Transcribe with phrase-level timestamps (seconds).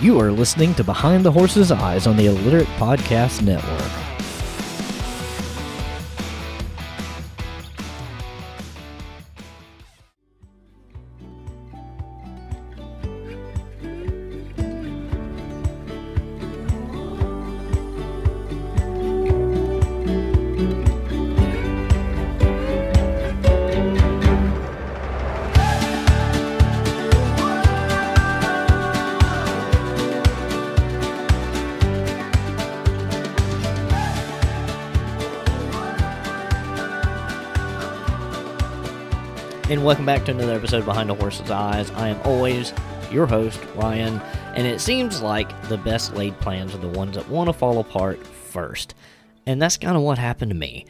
[0.00, 4.09] You are listening to Behind the Horse's Eyes on the Illiterate Podcast Network.
[39.90, 41.90] Welcome back to another episode of Behind the Horse's Eyes.
[41.96, 42.72] I am always
[43.10, 44.20] your host, Ryan,
[44.54, 47.80] and it seems like the best laid plans are the ones that want to fall
[47.80, 48.94] apart first.
[49.46, 50.86] And that's kind of what happened to me.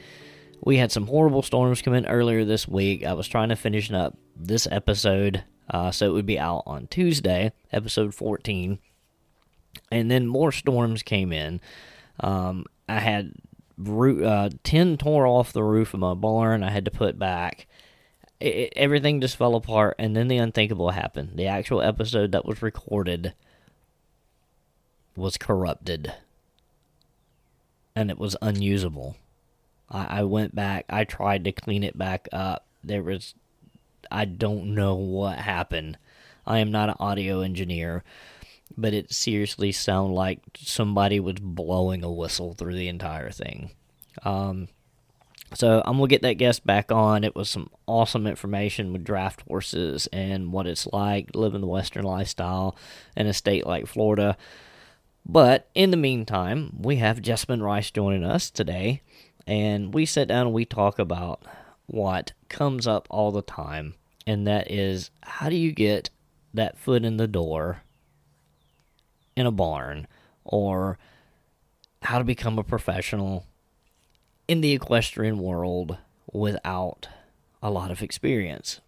[0.62, 3.02] We had some horrible storms come in earlier this week.
[3.02, 6.86] I was trying to finish up this episode, uh, so it would be out on
[6.88, 8.80] Tuesday, episode 14.
[9.90, 11.62] And then more storms came in.
[12.22, 13.32] Um, I had
[13.82, 17.66] uh, 10 tore off the roof of my barn, I had to put back
[18.40, 21.32] it, everything just fell apart, and then the unthinkable happened.
[21.34, 23.34] The actual episode that was recorded
[25.14, 26.14] was corrupted,
[27.94, 29.16] and it was unusable.
[29.90, 30.86] I, I went back.
[30.88, 32.66] I tried to clean it back up.
[32.82, 33.34] There was,
[34.10, 35.98] I don't know what happened.
[36.46, 38.02] I am not an audio engineer,
[38.76, 43.72] but it seriously sounded like somebody was blowing a whistle through the entire thing.
[44.24, 44.68] Um,
[45.54, 47.24] so I'm gonna get that guest back on.
[47.24, 52.04] It was some awesome information with draft horses and what it's like living the Western
[52.04, 52.76] lifestyle
[53.16, 54.36] in a state like Florida.
[55.26, 59.02] But in the meantime, we have Jessamyn Rice joining us today,
[59.46, 61.44] and we sit down and we talk about
[61.86, 63.94] what comes up all the time,
[64.26, 66.10] and that is how do you get
[66.54, 67.82] that foot in the door
[69.36, 70.06] in a barn,
[70.44, 70.98] or
[72.02, 73.44] how to become a professional
[74.50, 75.96] in the equestrian world
[76.32, 77.06] without
[77.62, 78.80] a lot of experience.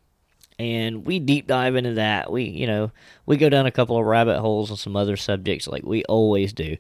[0.59, 2.32] And we deep dive into that.
[2.32, 2.91] We, you know,
[3.26, 6.53] we go down a couple of rabbit holes on some other subjects like we always
[6.53, 6.78] do.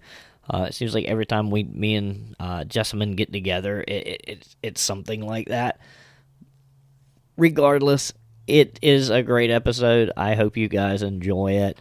[0.50, 4.20] Uh, it seems like every time we, me and uh, Jessamyn get together, it, it,
[4.26, 5.78] it's, it's something like that.
[7.36, 8.12] Regardless,
[8.48, 10.10] it is a great episode.
[10.16, 11.78] I hope you guys enjoy it.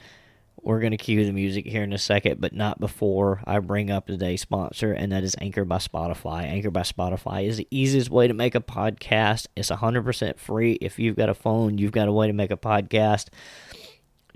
[0.64, 3.90] We're going to cue the music here in a second, but not before I bring
[3.90, 6.44] up today's sponsor, and that is Anchor by Spotify.
[6.44, 9.48] Anchor by Spotify is the easiest way to make a podcast.
[9.56, 10.74] It's 100% free.
[10.74, 13.30] If you've got a phone, you've got a way to make a podcast.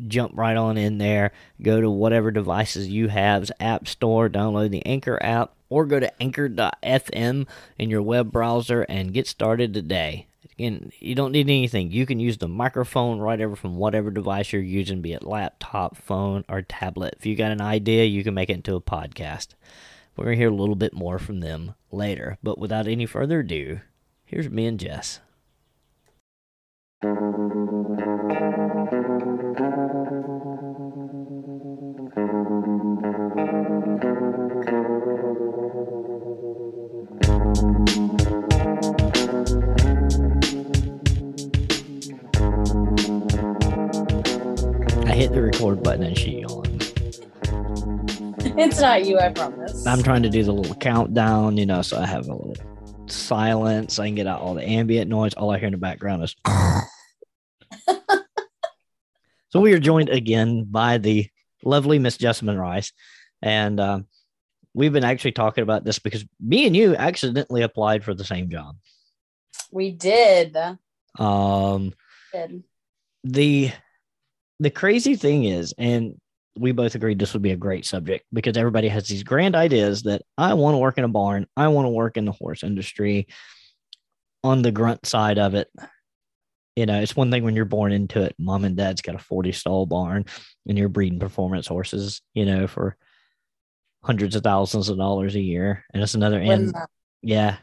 [0.08, 1.32] Jump right on in there.
[1.62, 6.22] Go to whatever devices you have's App Store, download the Anchor app, or go to
[6.22, 7.48] anchor.fm
[7.78, 10.26] in your web browser and get started today.
[10.58, 11.92] And you don't need anything.
[11.92, 15.98] You can use the microphone right over from whatever device you're using, be it laptop,
[15.98, 17.16] phone, or tablet.
[17.18, 19.50] If you got an idea, you can make it into a podcast.
[20.16, 22.38] We're going to hear a little bit more from them later.
[22.42, 23.82] But without any further ado,
[24.24, 25.20] here's me and Jess.
[45.16, 46.92] Hit the record button and she yawned.
[48.58, 49.88] It's not you, I promise.
[49.88, 52.56] I'm trying to do the little countdown, you know, so I have a little
[53.08, 53.98] silence.
[53.98, 55.34] I can get out all the ambient noise.
[55.36, 56.36] All I hear in the background is.
[59.50, 61.30] so we are joined again by the
[61.64, 62.92] lovely Miss Jessamyn Rice,
[63.42, 64.08] and um,
[64.74, 68.50] we've been actually talking about this because me and you accidentally applied for the same
[68.50, 68.76] job.
[69.72, 70.58] We did.
[71.18, 71.94] Um,
[72.34, 72.64] did.
[73.24, 73.72] the
[74.60, 76.20] the crazy thing is, and
[76.58, 80.04] we both agreed this would be a great subject because everybody has these grand ideas
[80.04, 82.64] that I want to work in a barn, I want to work in the horse
[82.64, 83.28] industry
[84.44, 85.70] on the grunt side of it.
[86.76, 88.36] You know, it's one thing when you're born into it.
[88.38, 90.26] Mom and dad's got a 40 stall barn
[90.68, 92.98] and you're breeding performance horses, you know, for
[94.04, 95.84] hundreds of thousands of dollars a year.
[95.94, 96.74] And it's another and
[97.22, 97.58] yeah,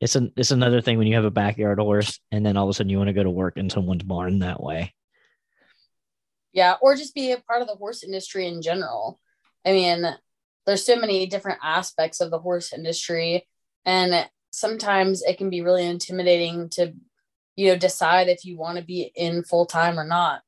[0.00, 2.70] it's an it's another thing when you have a backyard horse and then all of
[2.70, 4.92] a sudden you want to go to work in someone's barn that way.
[6.56, 9.20] Yeah, or just be a part of the horse industry in general.
[9.66, 10.06] I mean,
[10.64, 13.46] there's so many different aspects of the horse industry,
[13.84, 16.94] and sometimes it can be really intimidating to,
[17.56, 20.40] you know, decide if you want to be in full time or not.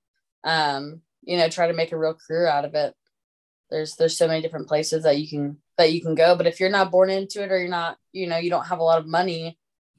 [0.45, 2.95] Um, you know, try to make a real career out of it.
[3.71, 6.59] There's there's so many different places that you can that you can go, but if
[6.59, 8.99] you're not born into it or you're not, you know, you don't have a lot
[8.99, 9.59] of money,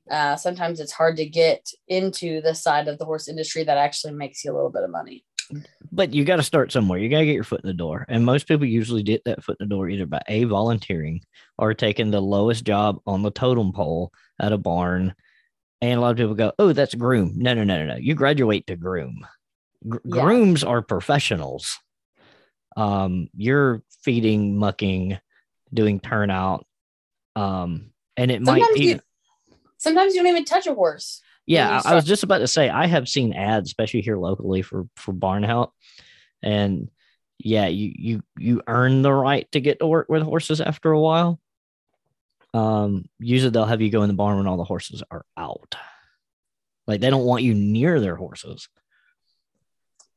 [0.09, 4.13] uh, sometimes it's hard to get into the side of the horse industry that actually
[4.13, 5.23] makes you a little bit of money.
[5.91, 6.99] But you got to start somewhere.
[6.99, 8.05] You got to get your foot in the door.
[8.07, 11.21] And most people usually get that foot in the door either by A, volunteering
[11.57, 15.15] or taking the lowest job on the totem pole at a barn.
[15.81, 17.33] And a lot of people go, oh, that's groom.
[17.37, 17.95] No, no, no, no, no.
[17.95, 19.25] You graduate to groom.
[19.87, 20.21] Gr- Yeah.
[20.21, 21.77] Grooms are professionals.
[22.77, 25.17] Um, you're feeding, mucking,
[25.73, 26.65] doing turnout.
[27.35, 28.85] Um, and it might be.
[28.85, 28.99] you,
[29.77, 31.21] sometimes you don't even touch a horse.
[31.49, 34.61] Yeah, I I was just about to say I have seen ads, especially here locally
[34.61, 35.73] for for barn help,
[36.43, 36.91] and
[37.39, 40.99] yeah, you you you earn the right to get to work with horses after a
[40.99, 41.39] while.
[42.53, 45.75] Um, usually they'll have you go in the barn when all the horses are out.
[46.85, 48.69] Like they don't want you near their horses.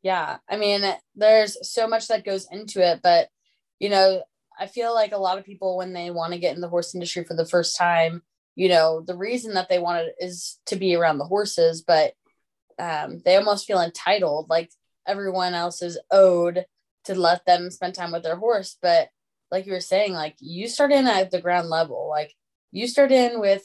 [0.02, 0.38] Yeah.
[0.48, 0.82] I mean,
[1.14, 3.28] there's so much that goes into it, but
[3.78, 4.22] you know,
[4.58, 6.94] I feel like a lot of people when they want to get in the horse
[6.94, 8.22] industry for the first time,
[8.54, 12.12] you know, the reason that they wanted is to be around the horses, but
[12.78, 14.70] um, they almost feel entitled, like
[15.06, 16.64] everyone else is owed
[17.04, 18.76] to let them spend time with their horse.
[18.80, 19.08] But
[19.50, 22.34] like you were saying, like you start in at the ground level, like
[22.70, 23.62] you start in with,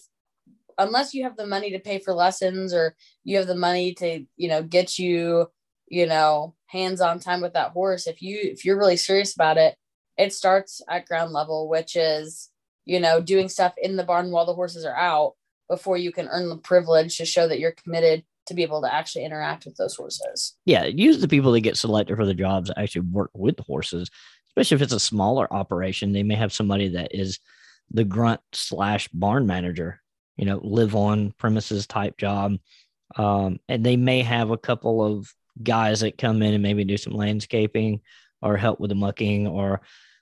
[0.78, 4.25] unless you have the money to pay for lessons or you have the money to,
[4.36, 5.48] you know, get you,
[5.88, 8.07] you know, hands on time with that horse.
[8.07, 9.75] If you, if you're really serious about it,
[10.18, 12.50] it starts at ground level, which is,
[12.88, 15.34] you know, doing stuff in the barn while the horses are out
[15.69, 18.94] before you can earn the privilege to show that you're committed to be able to
[18.94, 20.56] actually interact with those horses.
[20.66, 24.10] Yeah, use the people that get selected for the jobs actually work with the horses,
[24.48, 26.13] especially if it's a smaller operation.
[26.13, 27.39] They may have somebody that is
[27.92, 30.01] the grunt slash barn manager,
[30.38, 32.56] you know, live on premises type job.
[33.18, 36.95] Um, and they may have a couple of guys that come in and maybe do
[36.95, 38.00] some landscaping
[38.42, 39.81] or help with the mucking or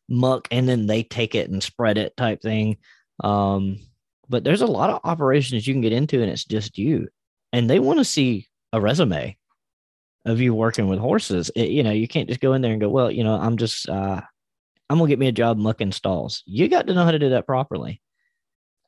[0.10, 2.78] muck and then they take it and spread it type thing.
[3.24, 3.80] Um,
[4.30, 7.07] but there's a lot of operations you can get into and it's just you.
[7.54, 9.38] And they want to see a resume
[10.25, 11.52] of you working with horses.
[11.56, 13.57] It- you know, you can't just go in there and go, well, you know, I'm
[13.57, 14.22] just, uh,
[14.90, 16.44] I'm gonna get me a job mucking stalls.
[16.46, 18.01] You got to know how to do that properly.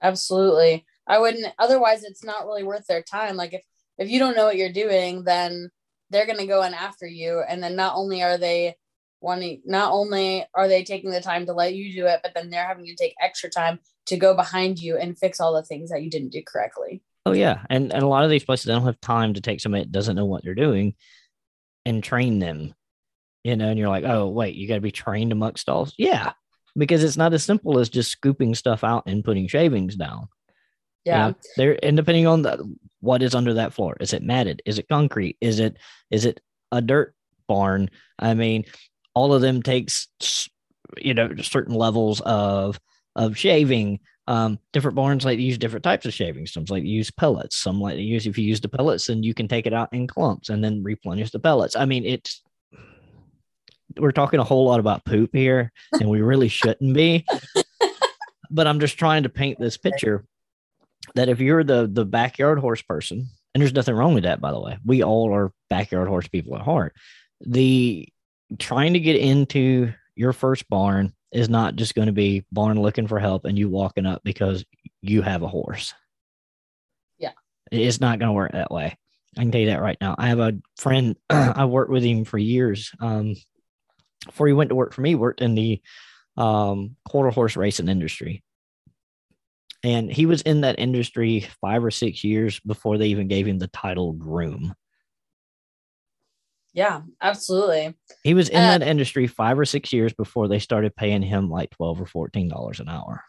[0.02, 0.86] Absolutely.
[1.08, 3.36] I wouldn't otherwise it's not really worth their time.
[3.36, 3.62] Like if
[3.98, 5.70] if you don't know what you're doing, then
[6.10, 8.76] they're going to go in after you and then not only are they
[9.22, 12.50] wanting not only are they taking the time to let you do it, but then
[12.50, 15.90] they're having to take extra time to go behind you and fix all the things
[15.90, 17.02] that you didn't do correctly.
[17.26, 19.60] Oh yeah, and and a lot of these places they don't have time to take
[19.60, 20.96] somebody that doesn't know what they're doing
[21.86, 22.74] and train them.
[23.44, 25.94] You know, and you're like, oh wait, you got to be trained muck stalls.
[25.98, 26.32] Yeah,
[26.78, 30.28] because it's not as simple as just scooping stuff out and putting shavings down.
[31.06, 31.28] you Yeah.
[31.30, 31.36] know?
[31.58, 34.62] there and depending on the what is under that floor, is it matted?
[34.66, 35.38] Is it concrete?
[35.42, 35.78] Is it
[36.12, 36.40] is it
[36.72, 37.14] a dirt
[37.48, 37.90] barn?
[38.20, 38.64] I mean,
[39.18, 40.08] all of them takes
[40.98, 42.80] you know certain levels of
[43.16, 44.00] of shaving.
[44.28, 46.52] Um, different barns like to use different types of shavings.
[46.52, 47.56] Some like to use pellets.
[47.56, 49.92] Some like to use if you use the pellets, then you can take it out
[49.94, 51.76] in clumps and then replenish the pellets.
[51.76, 52.44] I mean, it's
[53.98, 57.26] we're talking a whole lot about poop here, and we really shouldn't be.
[58.52, 60.26] but I'm just trying to paint this picture
[61.16, 64.52] that if you're the the backyard horse person, and there's nothing wrong with that, by
[64.52, 66.94] the way, we all are backyard horse people at heart.
[67.42, 68.10] The
[68.60, 73.08] trying to get into your first barn is not just going to be barn looking
[73.08, 74.66] for help and you walking up because
[75.02, 75.94] you have a horse.
[77.18, 77.34] Yeah.
[77.72, 78.98] It's not going to work that way.
[79.38, 80.16] I can tell you that right now.
[80.18, 82.92] I have a friend, I worked with him for years.
[83.00, 83.36] Um,
[84.26, 85.82] before he went to work for me, worked in the
[86.38, 88.44] um, quarter horse racing industry.
[89.84, 93.60] And he was in that industry five or six years before they even gave him
[93.60, 94.74] the title groom.
[96.78, 97.96] Yeah, absolutely.
[98.24, 101.50] He was in Uh, that industry five or six years before they started paying him
[101.50, 103.24] like twelve or fourteen dollars an hour.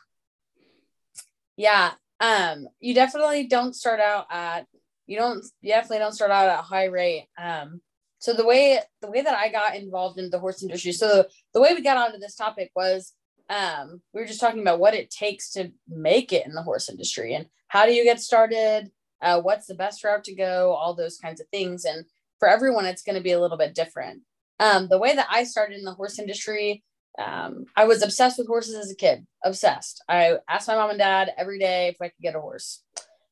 [1.56, 1.92] Yeah.
[2.20, 4.66] Um, you definitely don't start out at
[5.06, 7.28] you don't you definitely don't start out at a high rate.
[7.38, 7.80] Um,
[8.18, 11.24] so the way the way that I got involved in the horse industry, so
[11.54, 13.14] the way we got onto this topic was
[13.48, 16.90] um we were just talking about what it takes to make it in the horse
[16.90, 18.90] industry and how do you get started,
[19.22, 21.86] uh, what's the best route to go, all those kinds of things.
[21.86, 22.04] And
[22.38, 24.23] for everyone, it's going to be a little bit different.
[24.61, 26.83] Um, the way that I started in the horse industry,
[27.18, 30.02] um, I was obsessed with horses as a kid, obsessed.
[30.09, 32.83] I asked my mom and dad every day if I could get a horse.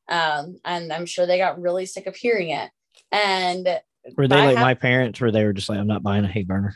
[0.09, 2.71] Um, and I'm sure they got really sick of hearing it.
[3.11, 3.81] And
[4.17, 6.29] Were they like have- my parents, where they were just like, "I'm not buying a
[6.29, 6.75] hay burner"?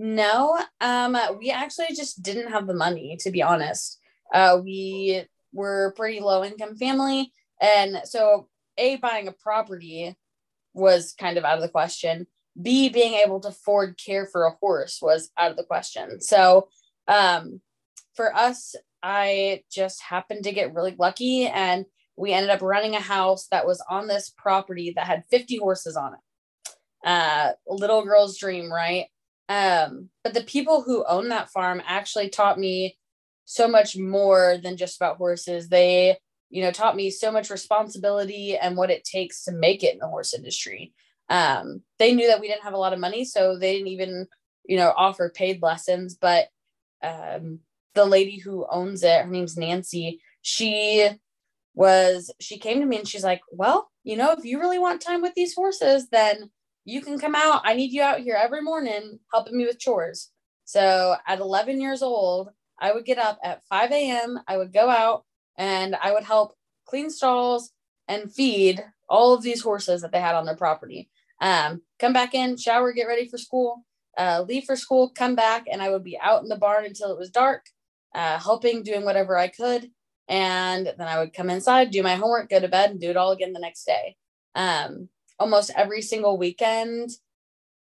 [0.00, 3.98] no, um, we actually just didn't have the money, to be honest.
[4.32, 7.32] Uh, we were a pretty low income family.
[7.60, 10.14] And so, A, buying a property
[10.78, 12.26] was kind of out of the question.
[12.60, 16.20] B, being able to afford care for a horse was out of the question.
[16.20, 16.68] So,
[17.06, 17.60] um,
[18.14, 23.00] for us, I just happened to get really lucky and we ended up running a
[23.00, 26.20] house that was on this property that had 50 horses on it.
[27.04, 29.06] uh, little girl's dream, right?
[29.48, 32.98] Um, but the people who own that farm actually taught me
[33.44, 35.68] so much more than just about horses.
[35.68, 36.18] They,
[36.50, 39.98] you know, taught me so much responsibility and what it takes to make it in
[39.98, 40.92] the horse industry.
[41.28, 44.26] Um, they knew that we didn't have a lot of money, so they didn't even,
[44.64, 46.14] you know, offer paid lessons.
[46.14, 46.48] But
[47.02, 47.60] um,
[47.94, 51.08] the lady who owns it, her name's Nancy, she
[51.74, 55.02] was, she came to me and she's like, well, you know, if you really want
[55.02, 56.50] time with these horses, then
[56.84, 57.60] you can come out.
[57.64, 60.30] I need you out here every morning helping me with chores.
[60.64, 62.50] So at 11 years old,
[62.80, 64.38] I would get up at 5 a.m.
[64.48, 65.24] I would go out
[65.58, 66.54] and I would help
[66.86, 67.72] clean stalls
[68.06, 71.10] and feed all of these horses that they had on their property.
[71.40, 73.84] Um, come back in, shower, get ready for school,
[74.16, 77.10] uh, leave for school, come back, and I would be out in the barn until
[77.10, 77.66] it was dark,
[78.14, 79.90] uh, helping, doing whatever I could.
[80.28, 83.16] And then I would come inside, do my homework, go to bed, and do it
[83.16, 84.16] all again the next day.
[84.54, 87.10] Um, almost every single weekend,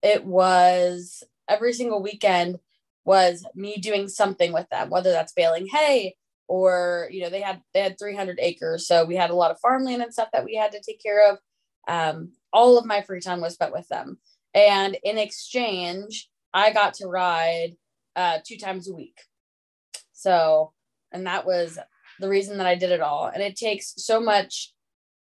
[0.02, 2.58] it was every single weekend
[3.04, 6.16] was me doing something with them, whether that's baling hay
[6.48, 9.60] or you know they had they had 300 acres, so we had a lot of
[9.60, 11.38] farmland and stuff that we had to take care of.
[11.88, 14.18] Um, all of my free time was spent with them,
[14.54, 17.76] and in exchange, I got to ride
[18.16, 19.18] uh, two times a week.
[20.12, 20.72] So,
[21.12, 21.78] and that was
[22.18, 23.26] the reason that I did it all.
[23.26, 24.72] And it takes so much,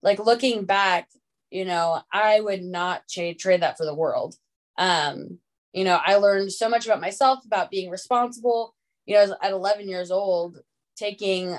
[0.02, 1.08] like looking back,
[1.50, 4.34] you know, I would not trade trade that for the world.
[4.78, 5.38] Um,
[5.72, 8.74] you know, I learned so much about myself, about being responsible.
[9.04, 10.58] You know, at 11 years old,
[10.96, 11.56] taking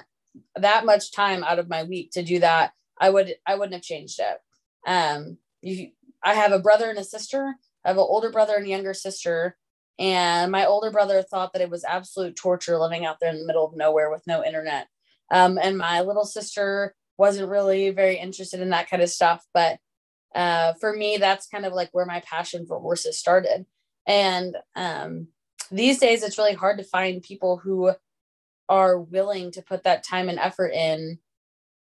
[0.56, 3.84] that much time out of my week to do that, I would I wouldn't have
[3.84, 4.38] changed it.
[4.86, 5.92] Um, you,
[6.24, 7.56] I have a brother and a sister.
[7.86, 9.58] I have an older brother and younger sister.
[10.00, 13.46] And my older brother thought that it was absolute torture living out there in the
[13.46, 14.88] middle of nowhere with no internet.
[15.32, 19.46] Um, and my little sister wasn't really very interested in that kind of stuff.
[19.54, 19.80] But
[20.36, 23.66] uh, for me, that's kind of like where my passion for horses started.
[24.06, 25.30] And um,
[25.72, 27.92] these days, it's really hard to find people who
[28.70, 31.20] are willing to put that time and effort in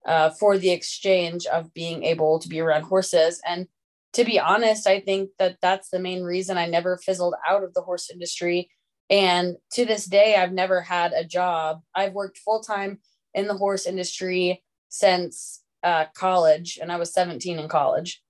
[0.07, 3.41] uh, for the exchange of being able to be around horses.
[3.47, 3.69] And
[4.15, 7.73] to be honest, I think that that's the main reason I never fizzled out of
[7.75, 8.69] the horse industry.
[9.09, 11.81] And to this day, I've never had a job.
[11.95, 12.99] I've worked full time
[13.35, 18.23] in the horse industry since uh, college, and I was 17 in college.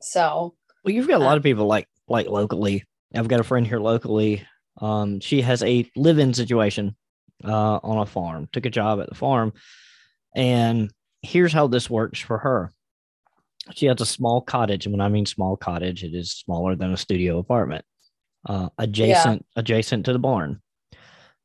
[0.00, 0.54] So,
[0.84, 2.84] well, you've got a lot uh, of people like like locally.
[3.14, 4.46] I've got a friend here locally.
[4.80, 6.96] Um, she has a live-in situation
[7.44, 8.48] uh, on a farm.
[8.52, 9.52] Took a job at the farm,
[10.34, 10.90] and
[11.22, 12.70] here's how this works for her.
[13.74, 16.92] She has a small cottage, and when I mean small cottage, it is smaller than
[16.92, 17.84] a studio apartment,
[18.48, 19.60] uh, adjacent yeah.
[19.60, 20.62] adjacent to the barn.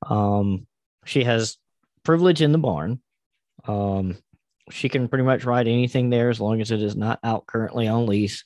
[0.07, 0.67] Um,
[1.05, 1.57] she has
[2.03, 3.01] privilege in the barn.
[3.67, 4.17] Um,
[4.69, 7.87] she can pretty much ride anything there as long as it is not out currently
[7.87, 8.45] on lease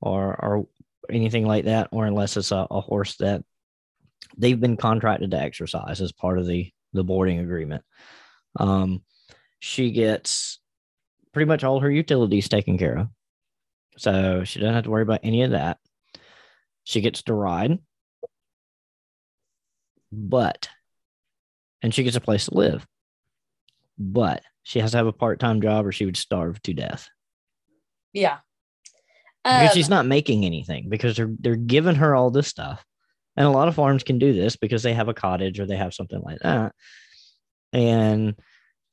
[0.00, 0.66] or or
[1.10, 3.42] anything like that, or unless it's a, a horse that
[4.36, 7.84] they've been contracted to exercise as part of the the boarding agreement.
[8.58, 9.02] Um,
[9.60, 10.60] she gets
[11.32, 13.08] pretty much all her utilities taken care of,
[13.96, 15.78] so she doesn't have to worry about any of that.
[16.84, 17.78] She gets to ride,
[20.10, 20.68] but
[21.82, 22.86] and she gets a place to live.
[23.98, 27.08] But she has to have a part time job or she would starve to death.
[28.12, 28.38] Yeah.
[29.44, 32.84] Because um, she's not making anything because they're they're giving her all this stuff.
[33.38, 35.76] And a lot of farms can do this because they have a cottage or they
[35.76, 36.74] have something like that.
[37.72, 38.34] And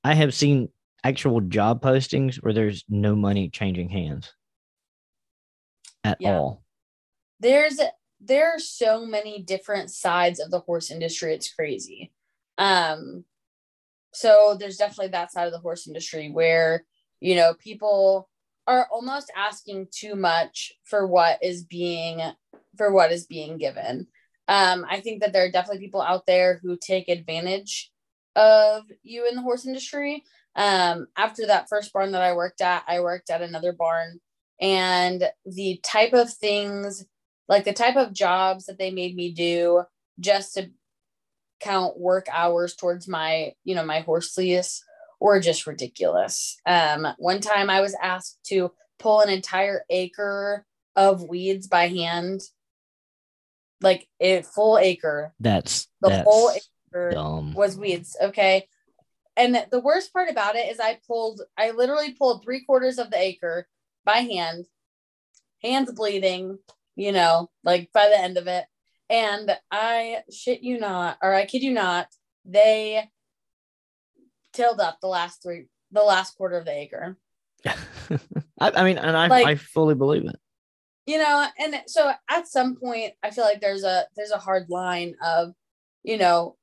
[0.04, 0.70] I have seen
[1.04, 4.32] actual job postings where there's no money changing hands
[6.04, 6.38] at yeah.
[6.38, 6.64] all.
[7.40, 7.80] There's
[8.22, 11.34] there are so many different sides of the horse industry.
[11.34, 12.12] It's crazy.
[12.60, 13.26] Um,
[14.14, 16.86] so there's definitely that side of the horse industry where,
[17.20, 18.30] you know, people
[18.68, 22.22] are almost asking too much for what is being
[22.78, 24.06] for what is being given.
[24.48, 27.92] Um, I think that there are definitely people out there who take advantage
[28.36, 30.24] of you in the horse industry.
[30.56, 34.20] Um, after that first barn that I worked at, I worked at another barn,
[34.62, 37.06] and the type of things,
[37.50, 39.84] like the type of jobs that they made me do
[40.20, 40.70] just to
[41.60, 44.84] count work hours towards my, you know, my horse lease
[45.20, 46.58] were just ridiculous.
[46.66, 52.42] Um, one time I was asked to pull an entire acre of weeds by hand,
[53.86, 55.34] like a full acre.
[55.40, 57.54] That's the that's whole acre dumb.
[57.54, 58.18] was weeds.
[58.20, 58.68] Okay.
[59.38, 63.12] And the worst part about it is I pulled, I literally pulled three quarters of
[63.12, 63.68] the acre
[64.04, 64.66] by hand,
[65.62, 66.58] hands bleeding,
[66.96, 68.66] you know, like by the end of it.
[69.10, 72.08] And I shit you not, or I kid you not,
[72.44, 73.08] they
[74.54, 77.18] tilled up the last three, the last quarter of the acre.
[77.66, 78.18] I,
[78.60, 80.40] I, mean, and I, like, I fully believe it.
[81.06, 84.70] You know, and so at some point, I feel like there's a there's a hard
[84.70, 85.54] line of,
[86.04, 86.58] you know,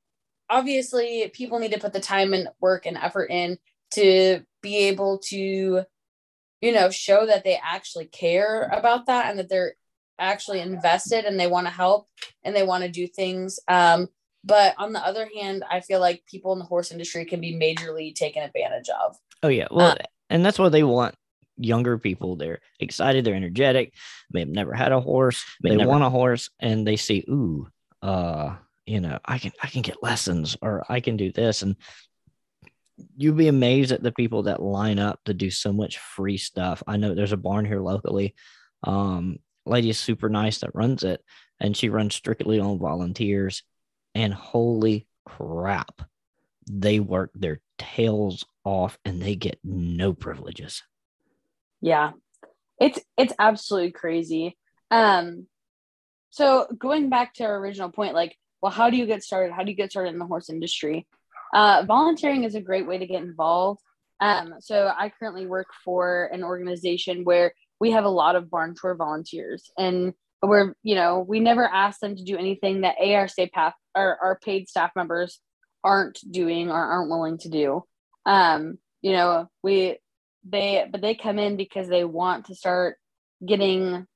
[0.51, 3.59] obviously people need to put the time and work and effort in
[3.93, 5.85] to be able to
[6.61, 9.75] you know show that they actually care about that and that they're
[10.19, 12.07] actually invested and they want to help
[12.45, 13.59] and they want to do things.
[13.69, 14.09] Um
[14.45, 17.55] but on the other hand i feel like people in the horse industry can be
[17.55, 19.17] majorly taken advantage of.
[19.43, 19.69] Oh yeah.
[19.71, 19.97] Well uh,
[20.31, 21.15] and that's what they want
[21.65, 23.95] younger people they're excited they're energetic
[24.33, 27.67] they've never had a horse they never- want a horse and they see ooh
[28.03, 28.55] uh
[28.87, 31.77] you know i can i can get lessons or i can do this and
[33.17, 36.83] you'd be amazed at the people that line up to do so much free stuff.
[36.87, 38.35] I know there's a barn here locally.
[38.85, 41.23] Um, lady is super nice that runs it,
[41.61, 43.63] and she runs strictly on volunteers.
[44.15, 46.03] And holy crap,
[46.71, 50.83] they work their tails off and they get no privileges.
[51.83, 52.13] Yeah.
[52.81, 54.57] It's it's absolutely crazy.
[54.91, 55.47] Um
[56.31, 59.53] so going back to our original point, like, well, how do you get started?
[59.53, 61.07] How do you get started in the horse industry?
[61.53, 63.83] Uh, volunteering is a great way to get involved.
[64.19, 68.75] Um, so I currently work for an organization where we have a lot of barn
[68.81, 73.29] tour volunteers, and we're you know we never ask them to do anything that AR
[73.29, 75.41] state path or our paid staff members
[75.85, 77.85] aren't doing or aren't willing to do.
[78.25, 79.99] Um, you know we
[80.45, 82.97] they but they come in because they want to start
[83.47, 84.07] getting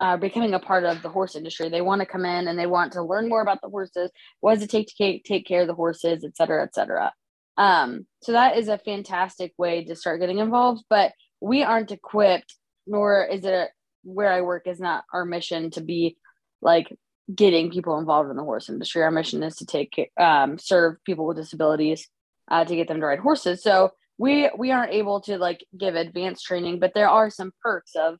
[0.00, 1.68] uh, becoming a part of the horse industry.
[1.68, 4.10] They want to come in and they want to learn more about the horses.
[4.40, 7.12] What does it take to take care of the horses, et cetera, et cetera.
[7.56, 10.84] Um, so that is a fantastic way to start getting involved.
[10.90, 12.54] But we aren't equipped,
[12.86, 13.70] nor is it
[14.02, 16.16] where I work is not our mission to be
[16.60, 16.92] like
[17.34, 19.02] getting people involved in the horse industry.
[19.02, 22.08] Our mission is to take um, serve people with disabilities
[22.50, 23.62] uh, to get them to ride horses.
[23.62, 27.92] So we we aren't able to like give advanced training, but there are some perks
[27.96, 28.18] of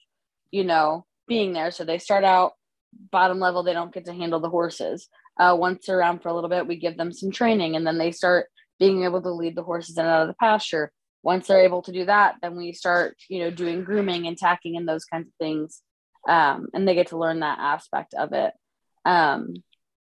[0.50, 1.70] you know being there.
[1.70, 2.52] So they start out
[3.10, 5.08] bottom level, they don't get to handle the horses.
[5.38, 7.98] Uh, once they're around for a little bit, we give them some training and then
[7.98, 8.46] they start
[8.78, 10.92] being able to lead the horses in and out of the pasture.
[11.22, 14.76] Once they're able to do that, then we start, you know, doing grooming and tacking
[14.76, 15.80] and those kinds of things.
[16.28, 18.52] Um, and they get to learn that aspect of it.
[19.04, 19.54] Um,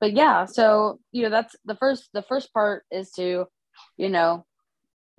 [0.00, 3.46] but yeah, so you know, that's the first the first part is to,
[3.96, 4.46] you know,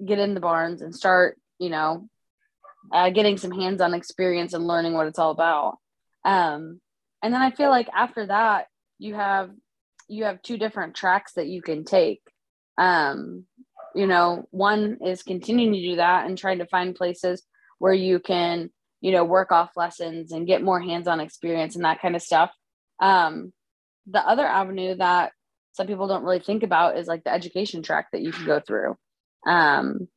[0.04, 2.08] get in the barns and start, you know,
[2.92, 5.78] uh, getting some hands-on experience and learning what it's all about.
[6.26, 6.80] Um,
[7.22, 9.52] and then I feel like after that, you have
[10.08, 12.22] you have two different tracks that you can take.
[12.78, 13.46] Um,
[13.94, 17.44] you know, one is continuing to do that and trying to find places
[17.78, 18.70] where you can,
[19.02, 22.52] you know, work off lessons and get more hands-on experience and that kind of stuff.
[23.00, 23.54] Um,
[24.08, 25.32] the other avenue that
[25.74, 28.60] some people don't really think about is like the education track that you can go
[28.60, 28.98] through.
[29.46, 30.08] Um,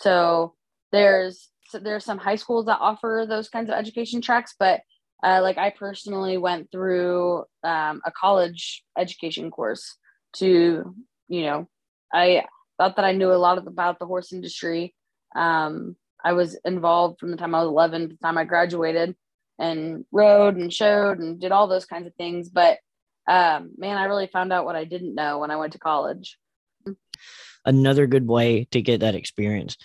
[0.00, 0.54] so
[0.92, 4.80] there's so there's some high schools that offer those kinds of education tracks, but
[5.22, 9.96] uh, like I personally went through um, a college education course
[10.34, 10.94] to,
[11.28, 11.68] you know,
[12.12, 12.44] I
[12.78, 14.94] thought that I knew a lot about the horse industry.
[15.34, 19.16] Um, I was involved from the time I was 11 to the time I graduated
[19.58, 22.48] and rode and showed and did all those kinds of things.
[22.48, 22.78] But
[23.28, 26.38] um, man, I really found out what I didn't know when I went to college.
[27.66, 29.76] Another good way to get that experience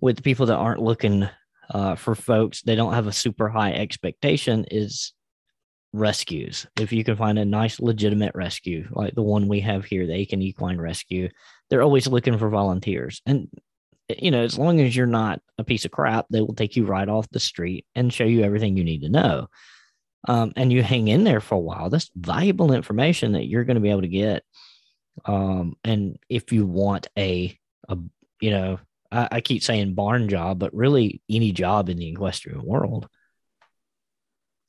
[0.00, 1.28] with people that aren't looking
[1.72, 5.12] uh, for folks they don't have a super high expectation is
[5.92, 6.66] rescues.
[6.78, 10.14] If you can find a nice, legitimate rescue like the one we have here, the
[10.14, 11.28] Aiken Equine Rescue,
[11.68, 13.20] they're always looking for volunteers.
[13.26, 13.48] And,
[14.08, 16.84] you know, as long as you're not a piece of crap, they will take you
[16.86, 19.48] right off the street and show you everything you need to know.
[20.28, 21.88] Um, and you hang in there for a while.
[21.90, 24.44] That's valuable information that you're going to be able to get.
[25.24, 27.98] Um, and if you want a, a
[28.40, 28.80] you know,
[29.10, 33.08] I, I keep saying barn job, but really any job in the equestrian world.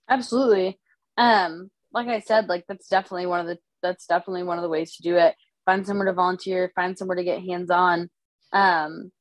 [0.10, 0.80] Absolutely.
[1.18, 4.70] Um, like I said, like that's definitely one of the that's definitely one of the
[4.70, 5.36] ways to do it.
[5.66, 8.10] Find somewhere to volunteer, find somewhere to get hands on.
[8.52, 9.12] Um,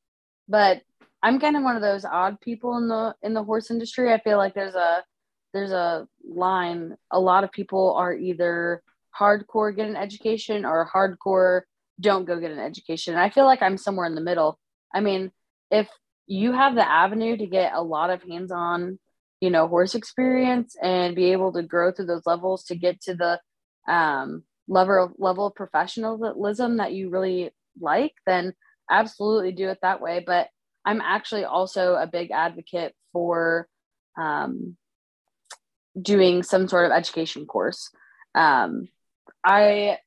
[0.48, 0.82] but
[1.22, 4.12] I'm kind of one of those odd people in the in the horse industry.
[4.12, 5.04] I feel like there's a
[5.52, 6.96] there's a line.
[7.10, 8.82] A lot of people are either
[9.18, 11.62] hardcore get an education or hardcore
[12.00, 13.14] don't go get an education.
[13.14, 14.58] And I feel like I'm somewhere in the middle.
[14.94, 15.30] I mean,
[15.70, 15.88] if
[16.26, 18.98] you have the avenue to get a lot of hands on,
[19.40, 23.14] you know, horse experience and be able to grow through those levels to get to
[23.14, 23.40] the
[23.92, 28.54] um, level level of professionalism that you really like, then
[28.90, 30.22] absolutely do it that way.
[30.24, 30.48] But
[30.84, 33.68] I'm actually also a big advocate for
[34.18, 34.76] um,
[36.00, 37.90] doing some sort of education course.
[38.34, 38.88] Um,
[39.44, 39.98] I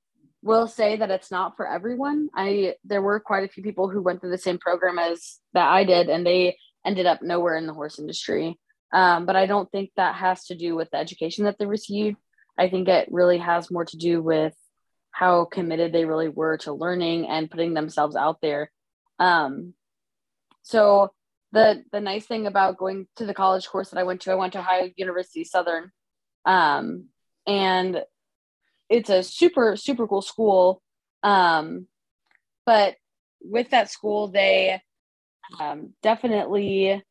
[0.41, 2.29] will say that it's not for everyone.
[2.35, 5.69] I there were quite a few people who went through the same program as that
[5.69, 8.59] I did, and they ended up nowhere in the horse industry.
[8.93, 12.17] Um, but I don't think that has to do with the education that they received.
[12.57, 14.53] I think it really has more to do with
[15.11, 18.71] how committed they really were to learning and putting themselves out there.
[19.19, 19.73] Um,
[20.63, 21.13] so
[21.51, 24.35] the the nice thing about going to the college course that I went to, I
[24.35, 25.91] went to Ohio University Southern,
[26.45, 27.05] um,
[27.47, 28.03] and
[28.89, 30.81] it's a super super cool school.
[31.23, 31.87] Um,
[32.65, 32.95] but
[33.41, 34.81] with that school, they
[35.59, 37.03] um, definitely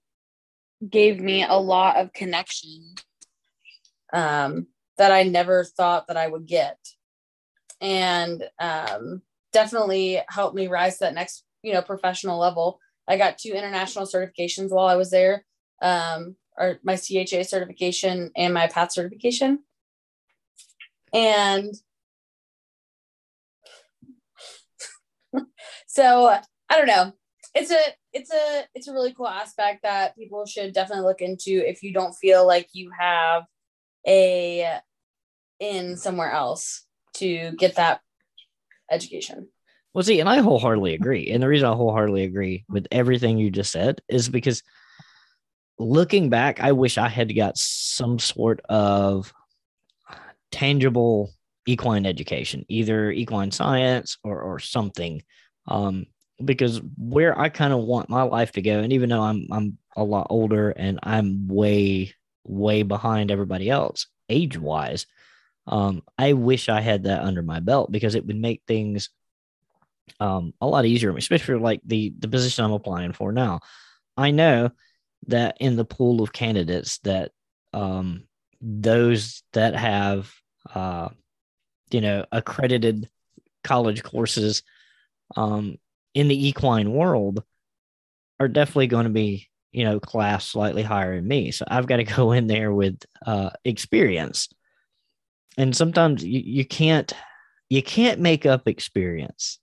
[0.88, 2.94] gave me a lot of connection
[4.12, 4.66] um,
[4.98, 6.78] that I never thought that I would get,
[7.80, 12.78] and um, definitely helped me rise to that next you know professional level.
[13.08, 15.44] I got two international certifications while I was there,
[15.80, 19.60] um, or my CHA certification and my PATH certification,
[21.12, 21.74] and
[25.86, 27.12] so I don't know.
[27.54, 27.80] It's a
[28.12, 31.92] it's a it's a really cool aspect that people should definitely look into if you
[31.92, 33.44] don't feel like you have
[34.06, 34.78] a
[35.60, 38.00] in somewhere else to get that
[38.90, 39.48] education.
[39.94, 41.30] Well, see, and I wholeheartedly agree.
[41.30, 44.62] And the reason I wholeheartedly agree with everything you just said is because
[45.78, 49.32] looking back, I wish I had got some sort of
[50.52, 51.32] tangible
[51.66, 55.22] equine education, either equine science or, or something.
[55.66, 56.06] Um,
[56.44, 59.78] because where I kind of want my life to go, and even though I'm I'm
[59.96, 65.06] a lot older and I'm way way behind everybody else age wise,
[65.66, 69.10] um, I wish I had that under my belt because it would make things
[70.18, 73.60] um, a lot easier, especially for like the the position I'm applying for now.
[74.16, 74.70] I know
[75.28, 77.30] that in the pool of candidates that
[77.72, 78.24] um,
[78.60, 80.32] those that have
[80.74, 81.08] uh,
[81.90, 83.08] you know accredited
[83.64, 84.62] college courses
[85.36, 85.76] um,
[86.14, 87.42] in the equine world
[88.40, 91.96] are definitely going to be you know class slightly higher than me so i've got
[91.96, 94.48] to go in there with uh, experience
[95.56, 97.12] and sometimes you, you can't
[97.68, 99.58] you can't make up experience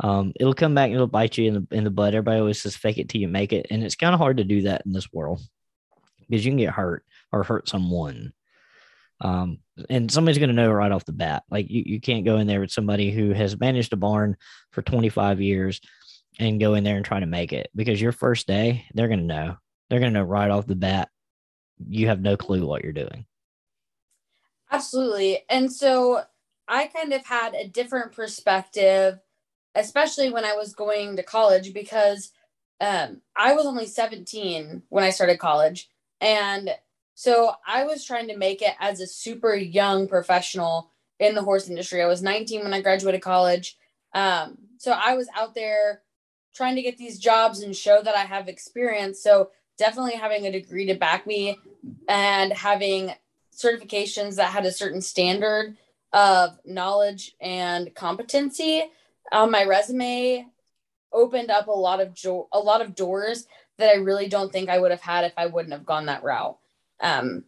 [0.00, 2.14] um, it'll come back and it'll bite you in the in the butt.
[2.14, 4.44] Everybody always says fake it till you make it, and it's kind of hard to
[4.44, 5.40] do that in this world
[6.28, 8.32] because you can get hurt or hurt someone.
[9.22, 9.58] Um,
[9.88, 11.44] and somebody's going to know right off the bat.
[11.50, 14.36] Like you, you can't go in there with somebody who has managed a barn
[14.72, 15.80] for 25 years
[16.38, 19.20] and go in there and try to make it because your first day, they're going
[19.20, 19.56] to know.
[19.88, 21.08] They're going to know right off the bat.
[21.88, 23.26] You have no clue what you're doing.
[24.70, 25.44] Absolutely.
[25.48, 26.22] And so
[26.66, 29.20] I kind of had a different perspective
[29.74, 32.30] especially when I was going to college because
[32.80, 35.88] um, I was only 17 when I started college.
[36.20, 36.70] And
[37.14, 41.68] so I was trying to make it as a super young professional in the horse
[41.68, 42.02] industry.
[42.02, 43.76] I was 19 when I graduated college.
[44.14, 46.02] Um, so I was out there
[46.54, 49.22] trying to get these jobs and show that I have experience.
[49.22, 51.58] So definitely having a degree to back me
[52.08, 53.12] and having
[53.54, 55.76] certifications that had a certain standard
[56.12, 58.84] of knowledge and competency
[59.30, 60.46] on my resume
[61.12, 63.46] opened up a lot of jo- a lot of doors
[63.78, 66.22] that I really don't think I would have had if I wouldn't have gone that
[66.22, 66.58] route.
[67.02, 67.44] Um,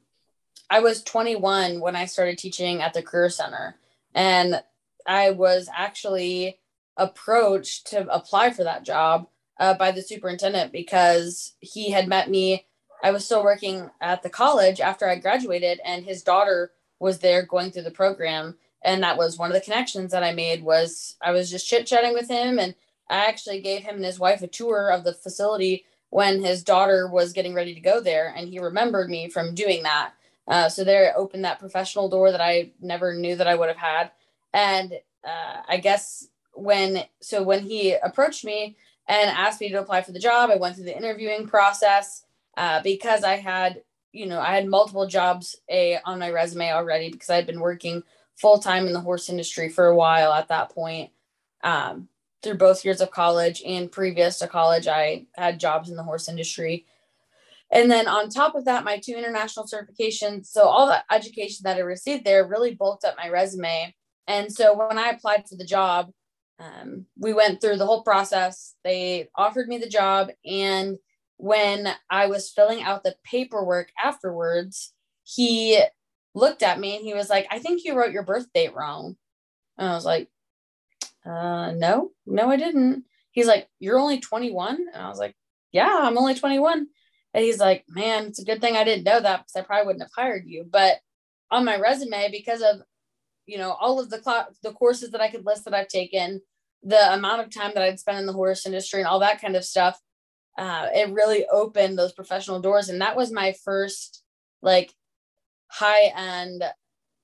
[0.69, 3.77] I was 21 when I started teaching at the career center,
[4.15, 4.63] and
[5.07, 6.59] I was actually
[6.97, 12.67] approached to apply for that job uh, by the superintendent because he had met me.
[13.03, 17.45] I was still working at the college after I graduated, and his daughter was there
[17.45, 21.17] going through the program and that was one of the connections that i made was
[21.23, 22.75] i was just chit chatting with him and
[23.11, 27.09] i actually gave him and his wife a tour of the facility when his daughter
[27.09, 30.13] was getting ready to go there and he remembered me from doing that
[30.47, 33.77] uh, so there opened that professional door that i never knew that i would have
[33.77, 34.11] had
[34.53, 34.93] and
[35.25, 38.77] uh, i guess when so when he approached me
[39.09, 42.25] and asked me to apply for the job i went through the interviewing process
[42.57, 47.11] uh, because i had you know i had multiple jobs a on my resume already
[47.11, 48.03] because i had been working
[48.37, 51.11] full time in the horse industry for a while at that point.
[51.63, 52.09] Um,
[52.45, 56.29] through both years of college and previous to college, I had jobs in the horse
[56.29, 56.87] industry.
[57.73, 60.47] And then on top of that, my two international certifications.
[60.47, 63.95] So all the education that I received there really bulked up my resume.
[64.29, 66.11] And so when I applied for the job,
[66.61, 68.75] um, we went through the whole process.
[68.85, 70.31] They offered me the job.
[70.45, 70.99] And
[71.37, 74.93] when I was filling out the paperwork afterwards,
[75.25, 75.83] he
[76.35, 79.17] looked at me and he was like, I think you wrote your birth date wrong.
[79.79, 80.29] And I was like,
[81.25, 83.05] uh, no, no, I didn't.
[83.33, 84.87] He's like, You're only 21?
[84.93, 85.35] And I was like,
[85.73, 86.87] Yeah, I'm only 21.
[87.35, 89.87] And he's like, Man, it's a good thing I didn't know that because I probably
[89.87, 90.65] wouldn't have hired you.
[90.69, 90.99] But
[91.51, 92.83] on my resume, because of
[93.47, 96.41] you know all of the cl- the courses that I could list that I've taken,
[96.83, 99.57] the amount of time that I'd spent in the horse industry and all that kind
[99.57, 99.99] of stuff,
[100.59, 102.89] uh, it really opened those professional doors.
[102.89, 104.23] And that was my first
[104.63, 104.93] like
[105.69, 106.65] high end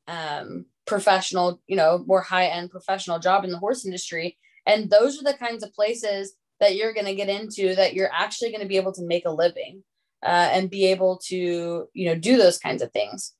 [0.09, 4.39] um, professional, you know, more high end professional job in the horse industry.
[4.67, 8.13] And those are the kinds of places that you're going to get into that you're
[8.13, 9.83] actually going to be able to make a living
[10.23, 13.33] uh, and be able to, you know, do those kinds of things.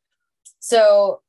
[0.59, 1.21] So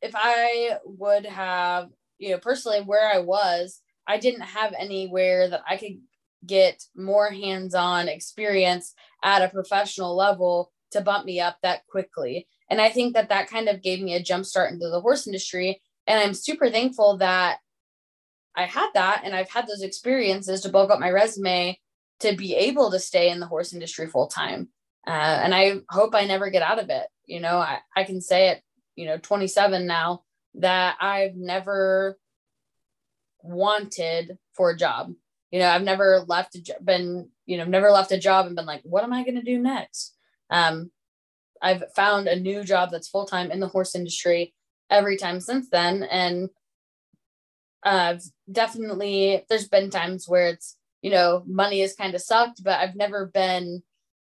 [0.00, 5.62] if I would have, you know, personally where I was, I didn't have anywhere that
[5.68, 5.98] I could
[6.46, 12.46] get more hands on experience at a professional level to bump me up that quickly.
[12.70, 15.26] And I think that that kind of gave me a jump start into the horse
[15.26, 15.80] industry.
[16.06, 17.58] And I'm super thankful that
[18.56, 21.78] I had that and I've had those experiences to bulk up my resume
[22.20, 24.68] to be able to stay in the horse industry full time.
[25.06, 27.06] Uh, and I hope I never get out of it.
[27.26, 28.62] You know, I, I can say it,
[28.96, 30.22] you know, 27 now
[30.54, 32.18] that I've never
[33.42, 35.12] wanted for a job.
[35.50, 38.66] You know, I've never left, a, been, you know, never left a job and been
[38.66, 40.16] like, what am I going to do next?
[40.50, 40.90] Um,
[41.64, 44.54] I've found a new job that's full time in the horse industry
[44.90, 46.02] every time since then.
[46.02, 46.50] And
[47.82, 48.22] I've
[48.52, 52.96] definitely, there's been times where it's, you know, money has kind of sucked, but I've
[52.96, 53.82] never been,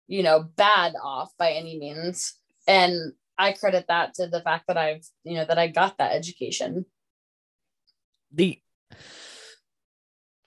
[0.06, 2.34] you know, bad off by any means.
[2.66, 6.12] And I credit that to the fact that I've, you know, that I got that
[6.12, 6.86] education.
[8.32, 8.58] The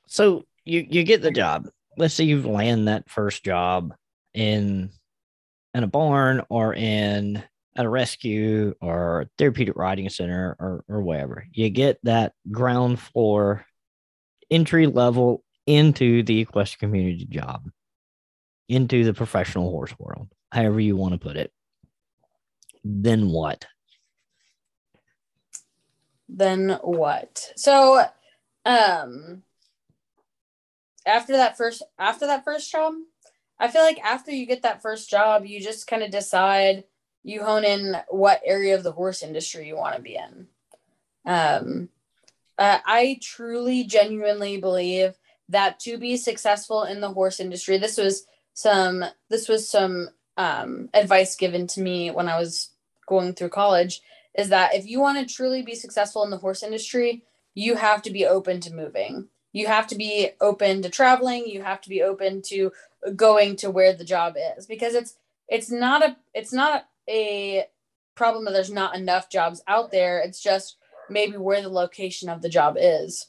[0.08, 1.70] so you you get the job.
[1.98, 3.94] Let's say you land that first job
[4.34, 4.92] in
[5.74, 7.44] in a barn or in
[7.76, 11.46] at a rescue or therapeutic riding center or or wherever.
[11.52, 13.66] You get that ground floor
[14.50, 17.70] entry level into the equestrian community job,
[18.68, 21.52] into the professional horse world, however you want to put it.
[22.84, 23.66] Then what?
[26.28, 27.52] Then what?
[27.56, 28.06] So
[28.66, 29.44] um
[31.06, 32.94] after that first after that first job,
[33.62, 36.84] I feel like after you get that first job, you just kind of decide
[37.24, 40.48] you hone in what area of the horse industry you want to be in.
[41.28, 41.90] Um,
[42.58, 45.14] uh, I truly, genuinely believe
[45.50, 50.90] that to be successful in the horse industry, this was some this was some um,
[50.96, 52.72] advice given to me when I was
[53.06, 54.02] going through college.
[54.34, 58.02] Is that if you want to truly be successful in the horse industry, you have
[58.04, 61.90] to be open to moving you have to be open to traveling you have to
[61.90, 62.72] be open to
[63.16, 65.16] going to where the job is because it's
[65.48, 67.66] it's not a it's not a
[68.16, 70.20] problem that there's not enough jobs out there.
[70.20, 70.78] It's just
[71.10, 73.28] maybe where the location of the job is.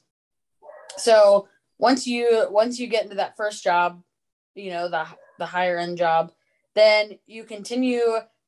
[0.97, 4.03] So once you once you get into that first job
[4.55, 5.07] you know the
[5.39, 6.31] the higher end job
[6.75, 8.03] then you continue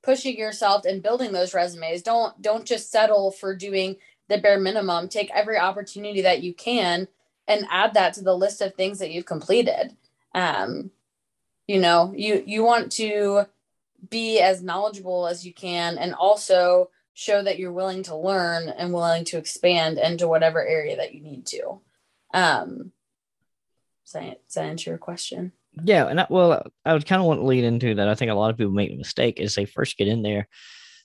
[0.05, 2.03] pushing yourself and building those resumes.
[2.03, 3.97] Don't don't just settle for doing
[4.29, 5.09] the bare minimum.
[5.09, 7.09] Take every opportunity that you can
[7.49, 9.97] and add that to the list of things that you've completed.
[10.35, 10.91] Um,
[11.67, 13.47] you know you you want to
[14.11, 18.93] be as knowledgeable as you can and also show that you're willing to learn and
[18.93, 21.81] willing to expand into whatever area that you need to.
[22.33, 22.93] Um
[24.05, 24.13] does
[24.55, 25.53] that, answer your question?
[25.83, 28.09] Yeah and I, well i would kind of want to lead into that.
[28.09, 30.49] I think a lot of people make a mistake is they first get in there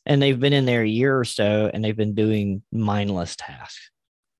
[0.05, 3.91] and they've been in there a year or so and they've been doing mindless tasks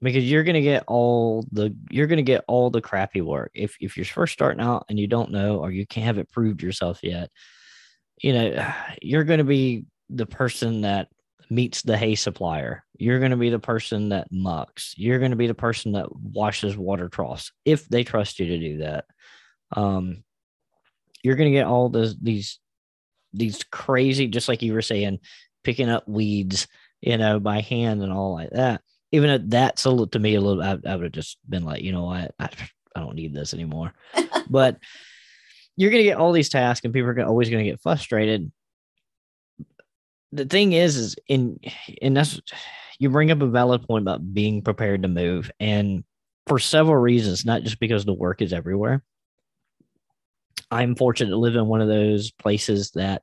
[0.02, 3.98] because you're gonna get all the you're gonna get all the crappy work if if
[3.98, 7.00] you're first starting out and you don't know or you can't have it proved yourself
[7.04, 7.30] yet.
[8.22, 11.08] You know, you're gonna be the person that
[11.50, 12.84] meets the hay supplier.
[12.98, 14.94] You're going to be the person that mucks.
[14.98, 18.60] You're going to be the person that washes water troughs if they trust you to
[18.60, 19.06] do that.
[19.76, 20.24] Um,
[21.24, 22.60] you're going to get all those these
[23.34, 25.20] these crazy, just like you were saying,
[25.64, 26.68] picking up weeds,
[27.02, 30.36] you know, by hand and all like that even though that's a little to me
[30.36, 32.34] a little I, I would have just been like you know what?
[32.40, 32.50] I,
[32.96, 33.94] I don't need this anymore.
[34.52, 34.80] But
[35.78, 38.52] you're gonna get all these tasks and people are gonna, always gonna get frustrated.
[40.32, 41.60] The thing is is in
[42.02, 42.42] and that's
[42.98, 45.52] you bring up a valid point about being prepared to move.
[45.60, 46.04] And
[46.48, 49.04] for several reasons not just because the work is everywhere.
[50.72, 53.22] I'm fortunate to live in one of those places that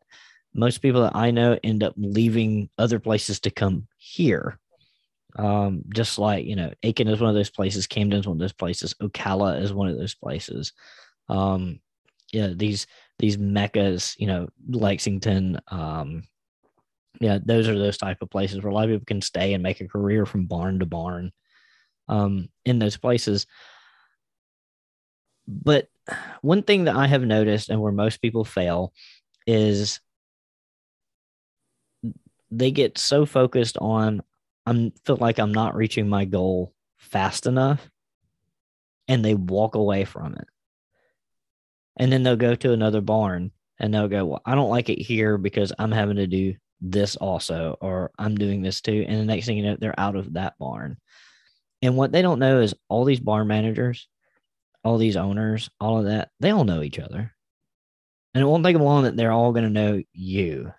[0.57, 4.59] most people that i know end up leaving other places to come here
[5.37, 8.41] um, just like, you know, Aiken is one of those places, Camden is one of
[8.41, 10.73] those places, Ocala is one of those places.
[11.29, 11.81] Um,
[12.33, 12.87] yeah, these
[13.19, 16.25] these meccas, you know, Lexington, um,
[17.21, 19.63] yeah, those are those type of places where a lot of people can stay and
[19.63, 21.33] make a career from barn to barn
[22.09, 23.47] um, in those places.
[25.49, 25.89] But
[26.43, 28.93] one thing that I have noticed and where most people fail
[29.47, 30.01] is
[32.51, 34.23] they get so focused on
[34.67, 37.89] I'm feel like I'm not reaching my goal fast enough
[39.09, 40.49] and they walk away from it.
[41.97, 44.99] and then they'll go to another barn and they'll go, Well, I don't like it
[44.99, 49.05] here because I'm having to do this also, or I'm doing this too.
[49.09, 50.99] And the next thing you know, they're out of that barn.
[51.83, 54.09] And what they don't know is all these barn managers,
[54.85, 57.33] all these owners, all of that, they all know each other.
[58.35, 60.73] And it won't take them long that they're all going to know you.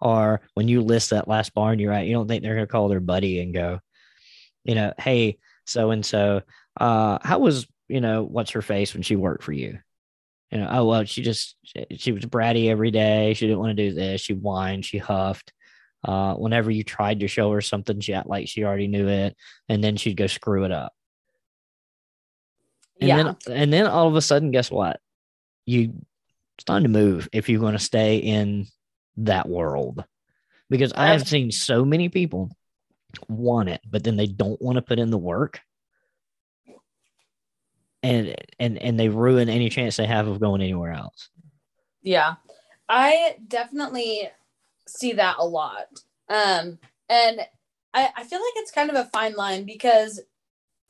[0.00, 2.70] Or when you list that last barn you're at, you don't think they're going to
[2.70, 3.80] call their buddy and go,
[4.64, 6.42] you know, hey, so and so,
[6.78, 9.78] uh, how was, you know, what's her face when she worked for you?
[10.50, 11.56] You know, oh well, she just
[11.96, 13.34] she was bratty every day.
[13.34, 14.20] She didn't want to do this.
[14.20, 14.84] She whined.
[14.84, 15.52] She huffed.
[16.04, 19.36] Uh, whenever you tried to show her something, she act like she already knew it,
[19.68, 20.92] and then she'd go screw it up.
[23.00, 23.16] And yeah.
[23.16, 25.00] then and then all of a sudden, guess what?
[25.64, 25.94] You
[26.56, 28.66] it's time to move if you're going to stay in
[29.18, 30.04] that world.
[30.68, 32.50] Because I have seen so many people
[33.28, 35.60] want it, but then they don't want to put in the work.
[38.02, 41.28] And and and they ruin any chance they have of going anywhere else.
[42.02, 42.34] Yeah.
[42.88, 44.28] I definitely
[44.86, 45.86] see that a lot.
[46.28, 47.40] Um, and
[47.92, 50.20] I, I feel like it's kind of a fine line because,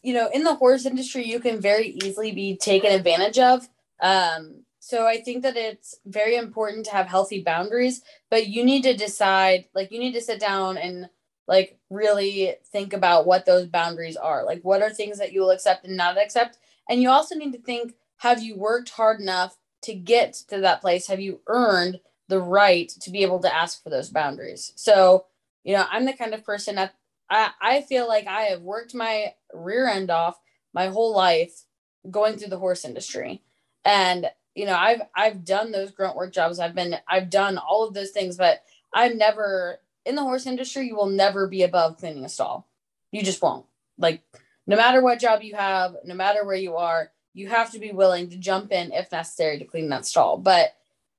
[0.03, 3.67] you know, in the horse industry, you can very easily be taken advantage of.
[4.01, 8.85] Um, so I think that it's very important to have healthy boundaries, but you need
[8.85, 11.09] to decide, like, you need to sit down and
[11.49, 14.45] like really think about what those boundaries are.
[14.45, 16.59] Like, what are things that you will accept and not accept?
[16.89, 20.83] And you also need to think, have you worked hard enough to get to that
[20.83, 21.09] place?
[21.09, 24.73] Have you earned the right to be able to ask for those boundaries?
[24.77, 25.27] So,
[25.65, 26.95] you know, I'm the kind of person that
[27.29, 30.39] I, I feel like I have worked my rear end off
[30.73, 31.65] my whole life
[32.09, 33.43] going through the horse industry.
[33.85, 36.59] And, you know, I've I've done those grunt work jobs.
[36.59, 40.87] I've been I've done all of those things, but I'm never in the horse industry,
[40.87, 42.67] you will never be above cleaning a stall.
[43.13, 43.67] You just won't.
[43.99, 44.23] Like
[44.67, 47.93] no matter what job you have, no matter where you are, you have to be
[47.93, 50.39] willing to jump in if necessary to clean that stall.
[50.39, 50.75] But,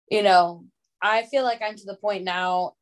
[0.10, 0.66] you know,
[1.02, 2.74] I feel like I'm to the point now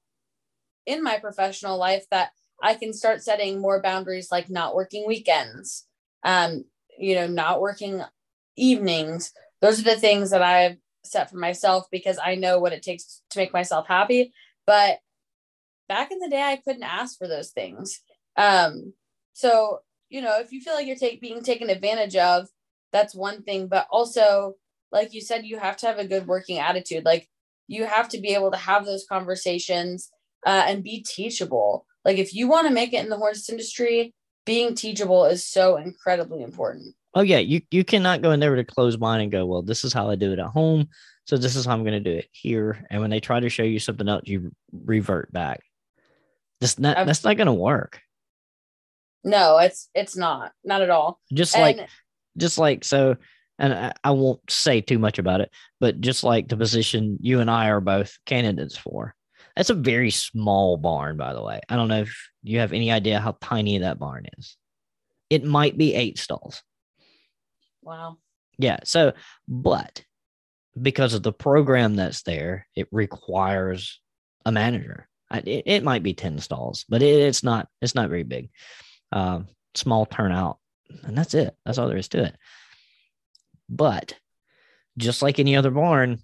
[0.85, 2.31] in my professional life that
[2.63, 5.85] I can start setting more boundaries like not working weekends,
[6.23, 6.63] um,
[6.97, 8.01] you know, not working
[8.55, 9.33] evenings.
[9.61, 13.21] Those are the things that I've set for myself because I know what it takes
[13.31, 14.33] to make myself happy.
[14.65, 14.99] But
[15.87, 18.01] back in the day, I couldn't ask for those things.
[18.37, 18.93] Um,
[19.33, 22.47] so, you know, if you feel like you're take, being taken advantage of,
[22.91, 23.67] that's one thing.
[23.67, 24.55] But also,
[24.91, 27.05] like you said, you have to have a good working attitude.
[27.05, 27.29] Like
[27.67, 30.09] you have to be able to have those conversations
[30.45, 31.85] uh, and be teachable.
[32.03, 34.13] Like if you want to make it in the horse industry,
[34.45, 36.95] being teachable is so incredibly important.
[37.15, 39.61] Oh yeah, you you cannot go in there with a closed mind and go, well,
[39.61, 40.89] this is how I do it at home,
[41.23, 42.85] so this is how I'm going to do it here.
[42.89, 45.61] And when they try to show you something else, you revert back.
[46.59, 48.01] That's not I'm, that's not going to work.
[49.23, 51.19] No, it's it's not not at all.
[51.33, 51.89] Just and, like
[52.37, 53.15] just like so,
[53.57, 57.39] and I, I won't say too much about it, but just like the position you
[57.39, 59.15] and I are both candidates for,
[59.55, 61.61] that's a very small barn, by the way.
[61.69, 64.57] I don't know if you have any idea how tiny that barn is.
[65.29, 66.61] It might be eight stalls.
[67.85, 68.17] Wow.
[68.57, 68.79] Yeah.
[68.83, 69.13] So,
[69.47, 70.03] but
[70.79, 74.01] because of the program that's there, it requires
[74.45, 75.07] a manager.
[75.31, 78.49] It, it might be 10 stalls, but it, it's not, it's not very big.
[79.11, 80.57] Um, small turnout.
[81.03, 81.55] And that's it.
[81.65, 82.35] That's all there is to it.
[83.69, 84.13] But
[84.97, 86.19] just like any other barn,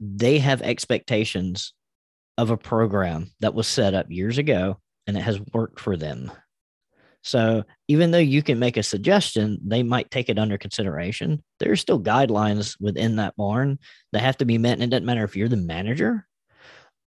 [0.00, 1.74] they have expectations
[2.36, 6.30] of a program that was set up years ago and it has worked for them.
[7.28, 11.44] So even though you can make a suggestion, they might take it under consideration.
[11.60, 13.78] There are still guidelines within that barn
[14.12, 14.72] that have to be met.
[14.72, 16.26] And it doesn't matter if you're the manager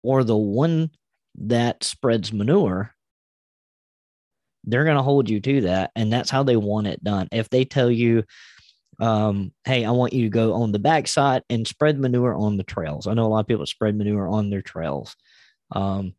[0.02, 0.90] or the one
[1.37, 2.92] that spreads manure,
[4.64, 5.92] they're going to hold you to that.
[5.94, 7.28] And that's how they want it done.
[7.31, 8.24] If they tell you,
[8.98, 12.64] um, hey, I want you to go on the backside and spread manure on the
[12.64, 13.07] trails.
[13.07, 15.14] I know a lot of people spread manure on their trails,
[15.70, 16.14] um,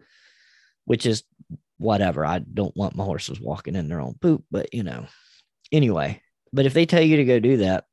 [0.85, 1.25] which is
[1.79, 2.25] whatever.
[2.25, 5.07] I don't want my horses walking in their own poop, but you know,
[5.71, 6.21] anyway.
[6.53, 7.85] But if they tell you to go do that,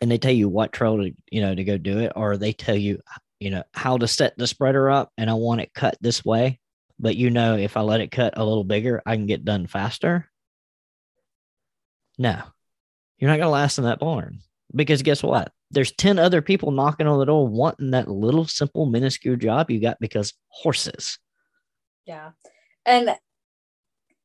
[0.00, 2.52] and they tell you what trail to you know to go do it, or they
[2.52, 3.00] tell you
[3.38, 6.58] you know how to set the spreader up, and I want it cut this way,
[6.98, 9.66] but you know if I let it cut a little bigger, I can get done
[9.66, 10.28] faster.
[12.18, 12.42] No,
[13.18, 14.40] you're not going to last in that barn
[14.74, 15.52] because guess what?
[15.70, 19.80] There's 10 other people knocking on the door wanting that little simple minuscule job you
[19.80, 21.18] got because horses.
[22.04, 22.32] Yeah.
[22.84, 23.16] And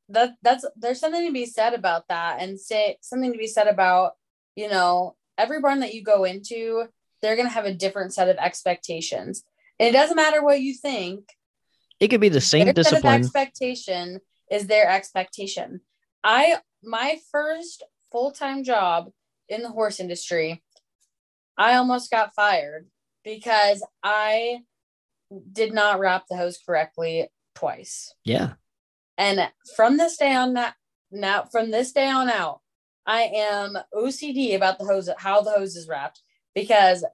[0.08, 3.66] that that's there's something to be said about that and say something to be said
[3.66, 4.12] about,
[4.56, 6.84] you know, every barn that you go into,
[7.20, 9.44] they're going to have a different set of expectations.
[9.78, 11.28] And it doesn't matter what you think.
[12.00, 13.20] It could be the same discipline.
[13.20, 15.80] expectation is their expectation.
[16.24, 19.10] I my first full time job
[19.48, 20.62] in the horse industry,
[21.56, 22.86] I almost got fired
[23.24, 24.60] because I
[25.52, 27.28] did not wrap the hose correctly
[27.58, 28.14] twice.
[28.24, 28.52] Yeah.
[29.16, 30.74] And from this day on that
[31.10, 32.60] now from this day on out,
[33.06, 36.20] I am OCD about the hose how the hose is wrapped
[36.54, 37.04] because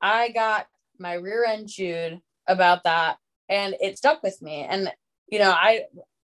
[0.00, 0.66] I got
[0.98, 3.16] my rear end chewed about that
[3.48, 4.66] and it stuck with me.
[4.68, 4.92] And
[5.28, 5.84] you know, I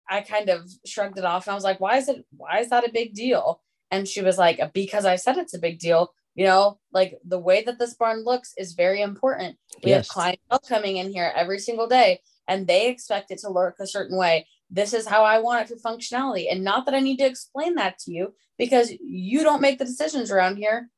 [0.08, 2.70] I kind of shrugged it off and I was like, why is it why is
[2.70, 3.62] that a big deal?
[3.90, 6.12] And she was like, because I said it's a big deal.
[6.34, 9.56] You know, like the way that this barn looks is very important.
[9.82, 10.06] We yes.
[10.06, 13.86] have clientele coming in here every single day and they expect it to look a
[13.86, 14.46] certain way.
[14.70, 16.46] This is how I want it for functionality.
[16.50, 19.84] And not that I need to explain that to you because you don't make the
[19.84, 20.90] decisions around here.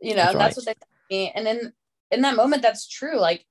[0.00, 0.74] You know, that's, that's what they
[1.12, 1.32] me.
[1.34, 1.72] And in
[2.10, 3.18] in that moment, that's true.
[3.18, 3.44] Like,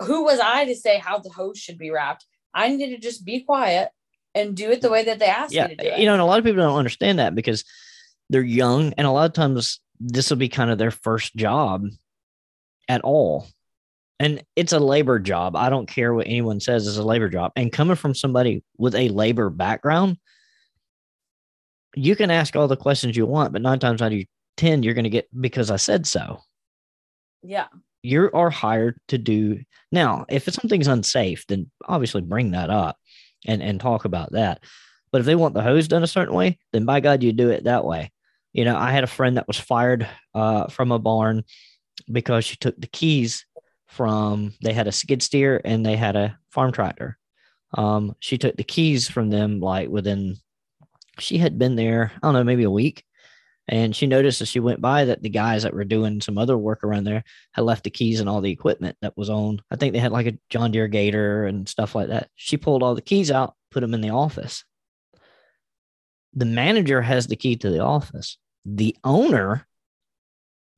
[0.00, 2.24] who was I to say how the hose should be wrapped?
[2.54, 3.90] I needed to just be quiet
[4.34, 5.98] and do it the way that they asked yeah, me to do it.
[5.98, 7.64] You know, and a lot of people don't understand that because
[8.30, 11.84] they're young, and a lot of times this will be kind of their first job
[12.88, 13.46] at all.
[14.20, 15.54] And it's a labor job.
[15.54, 17.52] I don't care what anyone says, it's a labor job.
[17.54, 20.16] And coming from somebody with a labor background,
[21.94, 24.22] you can ask all the questions you want, but nine times out of
[24.56, 26.40] 10, you're going to get because I said so.
[27.42, 27.68] Yeah.
[28.02, 29.60] You are hired to do
[29.92, 30.24] now.
[30.28, 32.96] If something's unsafe, then obviously bring that up
[33.46, 34.62] and, and talk about that.
[35.10, 37.50] But if they want the hose done a certain way, then by God, you do
[37.50, 38.12] it that way.
[38.52, 41.44] You know, I had a friend that was fired uh, from a barn
[42.10, 43.46] because she took the keys
[43.88, 47.18] from, they had a skid steer and they had a farm tractor.
[47.74, 50.36] Um, she took the keys from them like within,
[51.18, 53.04] she had been there, I don't know, maybe a week.
[53.70, 56.56] And she noticed as she went by that the guys that were doing some other
[56.56, 57.22] work around there
[57.52, 59.60] had left the keys and all the equipment that was on.
[59.70, 62.30] I think they had like a John Deere Gator and stuff like that.
[62.34, 64.64] She pulled all the keys out, put them in the office.
[66.32, 68.38] The manager has the key to the office.
[68.64, 69.66] The owner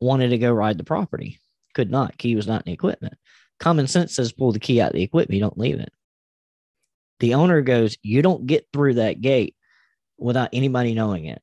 [0.00, 1.38] wanted to go ride the property,
[1.74, 2.18] could not.
[2.18, 3.14] Key was not in the equipment.
[3.58, 5.92] Common sense says pull the key out of the equipment, you don't leave it.
[7.20, 9.54] The owner goes, You don't get through that gate
[10.18, 11.42] without anybody knowing it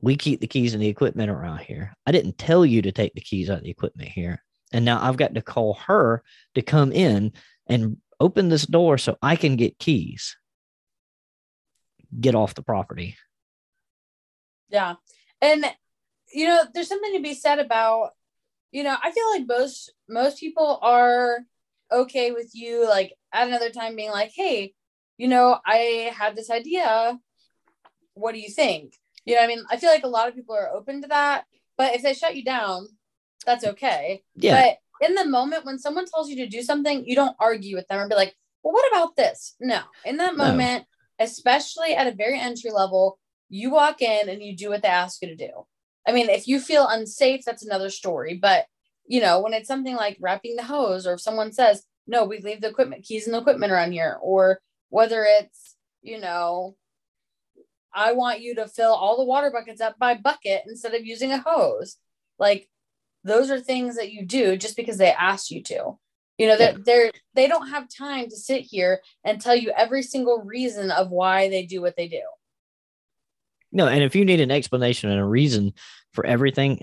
[0.00, 1.94] we keep the keys and the equipment around here.
[2.06, 4.42] I didn't tell you to take the keys out of the equipment here.
[4.72, 6.22] And now I've got to call her
[6.54, 7.32] to come in
[7.66, 10.36] and open this door so I can get keys.
[12.18, 13.16] Get off the property.
[14.68, 14.94] Yeah.
[15.40, 15.64] And
[16.32, 18.10] you know, there's something to be said about,
[18.72, 21.38] you know, I feel like most most people are
[21.92, 24.74] okay with you like at another time being like, "Hey,
[25.16, 27.18] you know, I had this idea.
[28.14, 28.94] What do you think?"
[29.24, 31.44] You know, I mean, I feel like a lot of people are open to that,
[31.76, 32.88] but if they shut you down,
[33.44, 34.22] that's okay.
[34.34, 34.74] Yeah.
[35.00, 37.86] But in the moment when someone tells you to do something, you don't argue with
[37.88, 39.54] them or be like, well, what about this?
[39.60, 39.80] No.
[40.04, 40.84] In that moment,
[41.18, 41.24] no.
[41.24, 43.18] especially at a very entry level,
[43.48, 45.66] you walk in and you do what they ask you to do.
[46.06, 48.38] I mean, if you feel unsafe, that's another story.
[48.40, 48.66] But
[49.06, 52.40] you know, when it's something like wrapping the hose, or if someone says, no, we
[52.40, 56.76] leave the equipment keys and the equipment around here, or whether it's, you know,
[57.92, 61.32] I want you to fill all the water buckets up by bucket instead of using
[61.32, 61.96] a hose.
[62.38, 62.68] Like
[63.24, 65.98] those are things that you do just because they asked you to.
[66.38, 70.02] You know, that they're, they don't have time to sit here and tell you every
[70.02, 72.22] single reason of why they do what they do.
[73.72, 75.74] No, and if you need an explanation and a reason
[76.12, 76.78] for everything,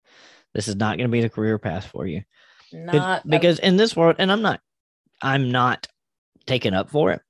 [0.54, 2.22] this is not going to be the career path for you.
[2.72, 4.60] Not because in this world, and I'm not,
[5.20, 5.88] I'm not
[6.46, 7.20] taken up for it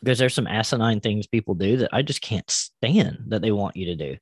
[0.00, 3.76] because there's some asinine things people do that I just can't stand that they want
[3.76, 4.16] you to do.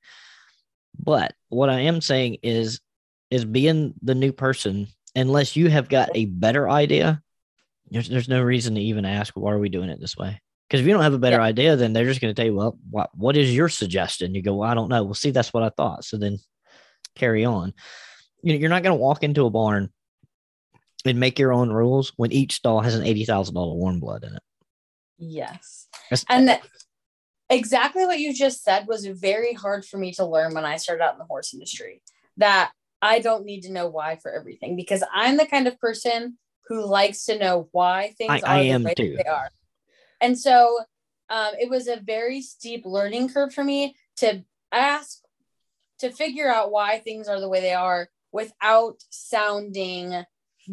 [0.98, 2.80] But what I am saying is
[3.32, 4.86] is being the new person
[5.16, 7.22] unless you have got a better idea
[7.90, 10.38] there's, there's no reason to even ask why are we doing it this way
[10.72, 11.42] because if you don't have a better yeah.
[11.42, 14.42] idea then they're just going to tell you well what, what is your suggestion you
[14.42, 16.38] go well i don't know well see that's what i thought so then
[17.14, 17.72] carry on
[18.42, 19.90] you know, you're not going to walk into a barn
[21.04, 24.42] and make your own rules when each stall has an $80000 warm blood in it
[25.22, 25.86] Yes.
[26.28, 26.62] And that,
[27.48, 31.02] exactly what you just said was very hard for me to learn when I started
[31.02, 32.02] out in the horse industry.
[32.38, 36.38] That I don't need to know why for everything because I'm the kind of person
[36.66, 39.16] who likes to know why things I, are I am the way too.
[39.16, 39.50] they are.
[40.22, 40.78] And so
[41.28, 45.18] um, it was a very steep learning curve for me to ask,
[45.98, 50.24] to figure out why things are the way they are without sounding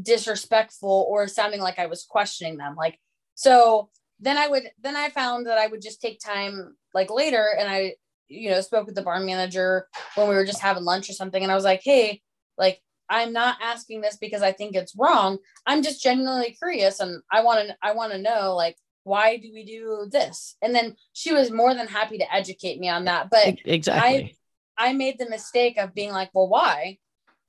[0.02, 2.76] disrespectful or sounding like I was questioning them.
[2.76, 3.00] Like,
[3.36, 3.90] so
[4.20, 7.70] then I would then I found that I would just take time like later and
[7.70, 7.96] I
[8.28, 11.42] you know spoke with the barn manager when we were just having lunch or something
[11.42, 12.22] and I was like, "Hey,
[12.58, 15.40] like I'm not asking this because I think it's wrong.
[15.66, 19.52] I'm just genuinely curious and I want to I want to know like why do
[19.54, 23.30] we do this?" And then she was more than happy to educate me on that.
[23.30, 24.38] But exactly.
[24.78, 26.98] I I made the mistake of being like, "Well, why?"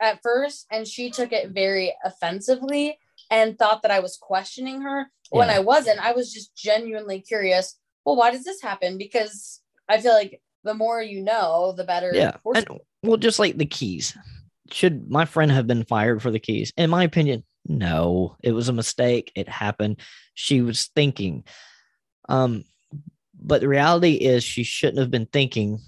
[0.00, 2.98] at first and she took it very offensively
[3.30, 6.00] and thought that I was questioning her when I wasn't.
[6.00, 7.78] I was just genuinely curious.
[8.04, 8.98] Well, why does this happen?
[8.98, 12.10] Because I feel like the more you know, the better.
[12.12, 12.36] Yeah.
[12.54, 12.66] And,
[13.02, 14.16] well, just like the keys.
[14.72, 16.72] Should my friend have been fired for the keys?
[16.76, 17.44] In my opinion,
[17.78, 18.36] no.
[18.42, 19.32] It was a mistake.
[19.34, 20.00] It happened.
[20.34, 21.44] She was thinking.
[22.28, 22.64] Um,
[23.34, 25.78] but the reality is she shouldn't have been thinking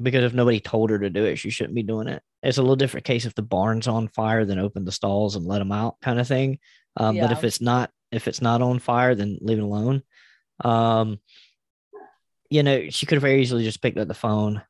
[0.00, 2.22] because if nobody told her to do it, she shouldn't be doing it.
[2.42, 5.46] It's a little different case if the barn's on fire, then open the stalls and
[5.46, 6.58] let them out, kind of thing.
[6.96, 10.02] Um, But if it's not, if it's not on fire, then leave it alone.
[10.62, 11.20] Um,
[12.50, 14.62] you know, she could have very easily just picked up the phone,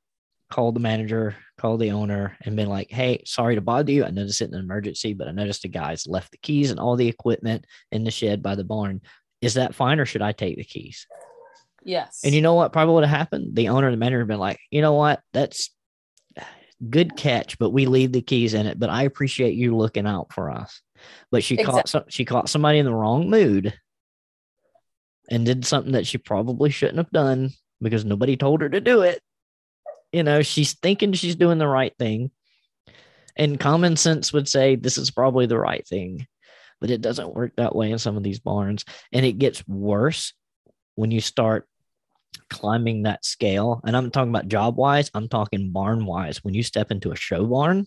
[0.50, 4.04] called the manager, called the owner, and been like, "Hey, sorry to bother you.
[4.04, 6.80] I noticed it in an emergency, but I noticed the guys left the keys and
[6.80, 9.00] all the equipment in the shed by the barn.
[9.40, 11.06] Is that fine, or should I take the keys?"
[11.84, 12.20] yes.
[12.24, 13.54] And you know what probably would have happened?
[13.54, 15.20] The owner and the manager have been like, "You know what?
[15.32, 15.70] That's
[16.90, 18.78] good catch, but we leave the keys in it.
[18.78, 20.80] But I appreciate you looking out for us."
[21.30, 23.74] But she caught some, she caught somebody in the wrong mood
[25.30, 27.50] and did something that she probably shouldn't have done
[27.80, 29.20] because nobody told her to do it.
[30.14, 32.30] You know, she's thinking she's doing the right thing.
[33.36, 36.28] And common sense would say this is probably the right thing,
[36.80, 38.84] but it doesn't work that way in some of these barns.
[39.12, 40.32] And it gets worse
[40.94, 41.66] when you start
[42.48, 43.80] climbing that scale.
[43.84, 46.44] And I'm talking about job wise, I'm talking barn wise.
[46.44, 47.86] When you step into a show barn,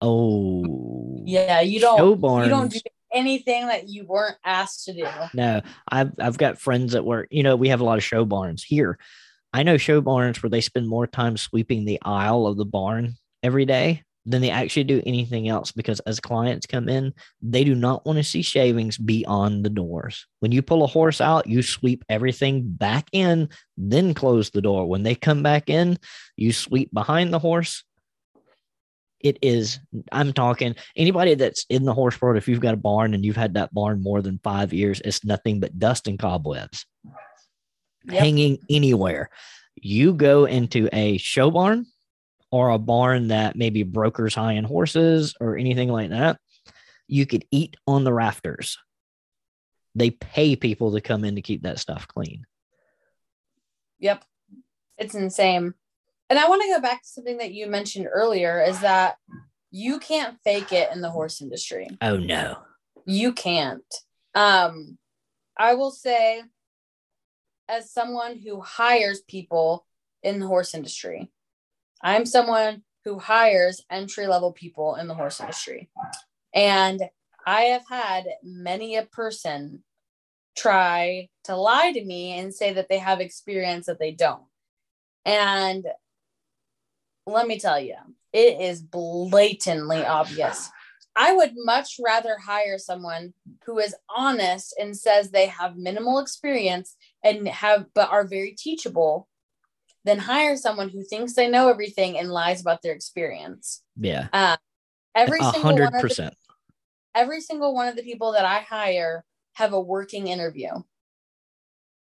[0.00, 2.46] oh, yeah, you don't barns.
[2.46, 2.80] you don't do
[3.12, 5.06] anything that you weren't asked to do.
[5.34, 7.28] No, I've I've got friends that work.
[7.30, 8.98] You know, we have a lot of show barns here.
[9.52, 13.14] I know show barns where they spend more time sweeping the aisle of the barn
[13.42, 17.74] every day than they actually do anything else because as clients come in, they do
[17.74, 20.26] not want to see shavings beyond the doors.
[20.40, 24.88] When you pull a horse out, you sweep everything back in, then close the door.
[24.88, 25.96] When they come back in,
[26.36, 27.84] you sweep behind the horse.
[29.20, 29.78] It is,
[30.12, 33.36] I'm talking anybody that's in the horse world, if you've got a barn and you've
[33.36, 36.84] had that barn more than five years, it's nothing but dust and cobwebs
[38.08, 38.22] Yep.
[38.22, 39.30] hanging anywhere.
[39.74, 41.86] You go into a show barn
[42.50, 46.38] or a barn that maybe brokers high end horses or anything like that,
[47.08, 48.78] you could eat on the rafters.
[49.94, 52.46] They pay people to come in to keep that stuff clean.
[53.98, 54.24] Yep.
[54.98, 55.74] It's insane.
[56.28, 59.16] And I want to go back to something that you mentioned earlier is that
[59.70, 61.88] you can't fake it in the horse industry.
[62.02, 62.58] Oh no.
[63.04, 63.84] You can't.
[64.34, 64.98] Um,
[65.58, 66.42] I will say,
[67.68, 69.86] as someone who hires people
[70.22, 71.30] in the horse industry,
[72.02, 75.88] I'm someone who hires entry level people in the horse industry.
[76.54, 77.02] And
[77.46, 79.84] I have had many a person
[80.56, 84.42] try to lie to me and say that they have experience that they don't.
[85.24, 85.86] And
[87.26, 87.96] let me tell you,
[88.32, 90.70] it is blatantly obvious.
[91.14, 93.32] I would much rather hire someone
[93.64, 96.96] who is honest and says they have minimal experience
[97.26, 99.28] and have but are very teachable
[100.04, 103.82] than hire someone who thinks they know everything and lies about their experience.
[103.96, 104.28] Yeah.
[104.32, 104.56] Uh,
[105.14, 106.34] every A single hundred one of the, percent.
[107.14, 109.24] every single one of the people that I hire
[109.54, 110.70] have a working interview.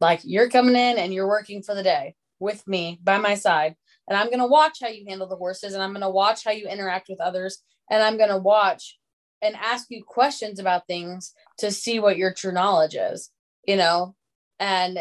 [0.01, 3.75] Like you're coming in and you're working for the day with me by my side.
[4.09, 6.45] And I'm going to watch how you handle the horses and I'm going to watch
[6.45, 7.59] how you interact with others.
[7.91, 8.99] And I'm going to watch
[9.43, 13.31] and ask you questions about things to see what your true knowledge is,
[13.67, 14.15] you know?
[14.61, 15.01] And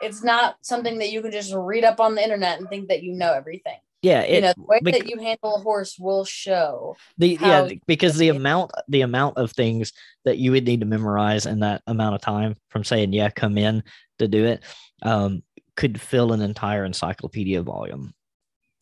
[0.00, 3.02] it's not something that you can just read up on the internet and think that
[3.02, 3.78] you know everything.
[4.02, 4.20] Yeah.
[4.20, 6.96] It, you know, the way bec- that you handle a horse will show.
[7.18, 9.92] the yeah because the amount the amount of things
[10.24, 13.56] that you would need to memorize in that amount of time from saying yeah come
[13.58, 13.82] in
[14.18, 14.62] to do it
[15.02, 15.42] um
[15.76, 18.12] could fill an entire encyclopedia volume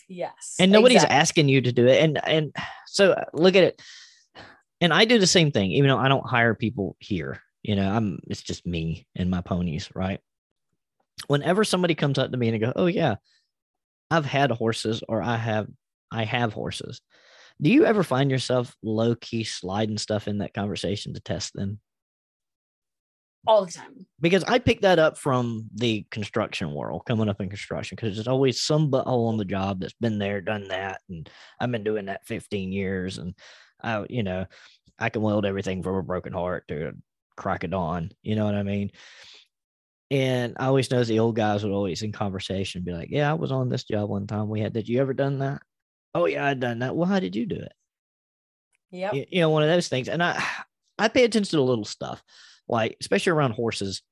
[0.09, 0.57] Yes.
[0.59, 1.17] and nobody's exactly.
[1.17, 2.55] asking you to do it and and
[2.87, 3.81] so look at it
[4.81, 7.91] and i do the same thing even though i don't hire people here you know
[7.91, 10.21] i'm it's just me and my ponies right
[11.27, 13.17] whenever somebody comes up to me and go oh yeah
[14.11, 15.69] i've had horses or i have
[16.11, 17.01] i have horses
[17.61, 21.81] do you ever find yourself low key sliding stuff in that conversation to test them
[23.47, 24.07] all the time.
[24.21, 28.29] because I picked that up from the construction world, coming up in construction, because there's
[28.29, 32.07] always some butthole on the job that's been there, done that, and I've been doing
[32.07, 33.35] that 15 years, and
[33.83, 34.47] I, you know,
[34.99, 36.93] I can weld everything from a broken heart to a
[37.37, 38.11] crack of dawn.
[38.23, 38.91] You know what I mean?
[40.11, 43.35] And I always notice the old guys would always in conversation be like, "Yeah, I
[43.35, 44.49] was on this job one time.
[44.49, 44.73] We had.
[44.75, 45.63] Did you ever done that?
[46.15, 46.95] Oh yeah, I done that.
[46.95, 47.73] Well, how did you do it?
[48.91, 49.13] Yep.
[49.15, 50.39] y- you know one of those things and i
[50.99, 52.23] i pay attention to the little stuff
[52.69, 54.03] like especially around horses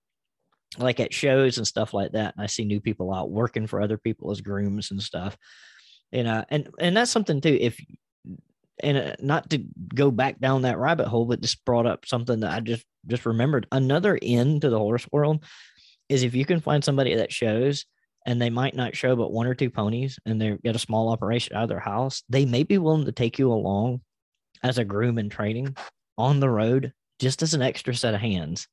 [0.79, 3.83] like at shows and stuff like that and i see new people out working for
[3.83, 5.37] other people as grooms and stuff
[6.13, 7.79] you know and and that's something too if
[8.83, 9.65] and uh, not to
[9.95, 13.27] go back down that rabbit hole, but just brought up something that I just just
[13.27, 13.67] remembered.
[13.73, 15.45] Another end to the horse world
[16.09, 17.87] is if you can find somebody that shows
[18.27, 21.09] and they might not show but one or two ponies and they've got a small
[21.09, 24.01] operation out of their house, they may be willing to take you along
[24.63, 25.75] as a groom in training
[26.19, 28.69] on the road just as an extra set of hands.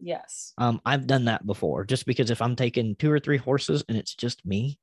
[0.00, 0.54] Yes.
[0.58, 3.96] Um, I've done that before just because if I'm taking two or three horses and
[3.96, 4.78] it's just me,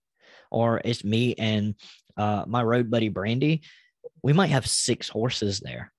[0.51, 1.75] or it's me and
[2.15, 3.63] uh, my road buddy Brandy,
[4.23, 5.91] we might have six horses there.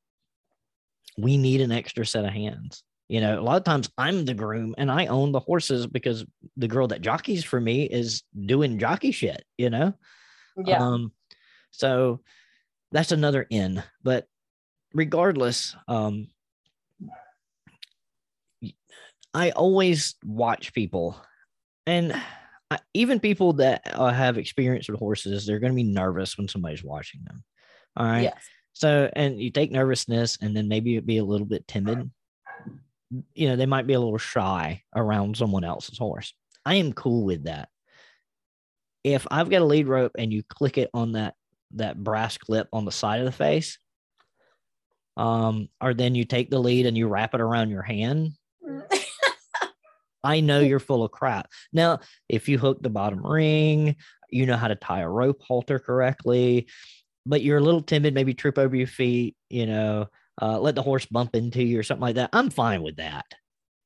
[1.16, 2.82] We need an extra set of hands.
[3.08, 6.26] You know, a lot of times I'm the groom and I own the horses because
[6.56, 9.94] the girl that jockeys for me is doing jockey shit, you know?
[10.62, 10.84] Yeah.
[10.84, 11.12] Um,
[11.70, 12.20] so
[12.92, 13.82] that's another in.
[14.02, 14.26] But
[14.92, 16.28] regardless, um,
[19.34, 21.16] I always watch people,
[21.86, 22.20] and
[22.70, 26.48] I, even people that uh, have experience with horses, they're going to be nervous when
[26.48, 27.44] somebody's watching them.
[27.96, 28.22] All right.
[28.22, 28.44] yes.
[28.72, 32.10] So, and you take nervousness and then maybe it'd be a little bit timid.
[33.34, 36.32] You know, they might be a little shy around someone else's horse.
[36.64, 37.70] I am cool with that.
[39.02, 41.34] If I've got a lead rope and you click it on that
[41.74, 43.78] that brass clip on the side of the face,
[45.16, 48.32] um, or then you take the lead and you wrap it around your hand,
[50.22, 51.48] I know you're full of crap.
[51.72, 53.96] Now, if you hook the bottom ring,
[54.30, 56.68] you know how to tie a rope halter correctly,
[57.28, 60.08] but you're a little timid, maybe trip over your feet, you know,
[60.40, 62.30] uh, let the horse bump into you or something like that.
[62.32, 63.26] I'm fine with that.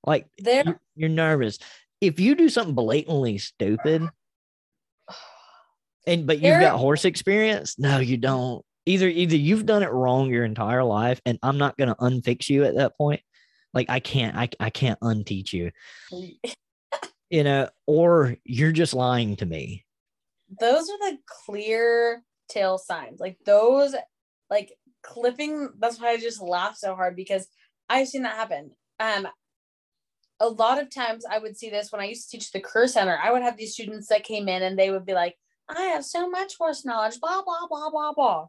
[0.07, 1.59] Like there you're, you're nervous.
[2.01, 4.09] If you do something blatantly stupid,
[6.07, 8.64] and but you've got horse experience, no, you don't.
[8.86, 12.49] Either either you've done it wrong your entire life, and I'm not going to unfix
[12.49, 13.20] you at that point.
[13.74, 15.70] Like I can't, I, I can't unteach you,
[17.30, 19.84] you know, or you're just lying to me.
[20.61, 23.20] those are the clear tail signs.
[23.20, 23.95] Like those,
[24.51, 24.72] like
[25.03, 25.70] clipping.
[25.78, 27.47] That's why I just laugh so hard because
[27.88, 28.72] I've seen that happen.
[29.01, 29.28] Um,
[30.40, 32.86] a lot of times I would see this when I used to teach the Cur
[32.86, 33.18] Center.
[33.22, 35.36] I would have these students that came in and they would be like,
[35.68, 38.47] "I have so much horse knowledge," blah blah blah blah blah.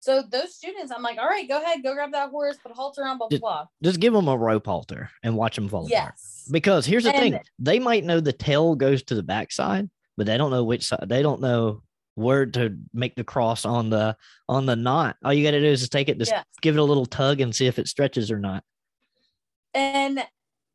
[0.00, 3.06] So those students, I'm like, "All right, go ahead, go grab that horse, put halter
[3.06, 5.90] on, blah blah blah." Just give them a rope halter and watch them fall apart.
[5.90, 6.48] Yes.
[6.50, 10.36] Because here's the thing: they might know the tail goes to the backside, but they
[10.36, 11.06] don't know which side.
[11.06, 11.82] They don't know
[12.20, 14.16] where to make the cross on the
[14.48, 15.16] on the knot.
[15.24, 16.44] All you got to do is just take it, just Yes.
[16.60, 18.62] give it a little tug, and see if it stretches or not.
[19.74, 20.22] And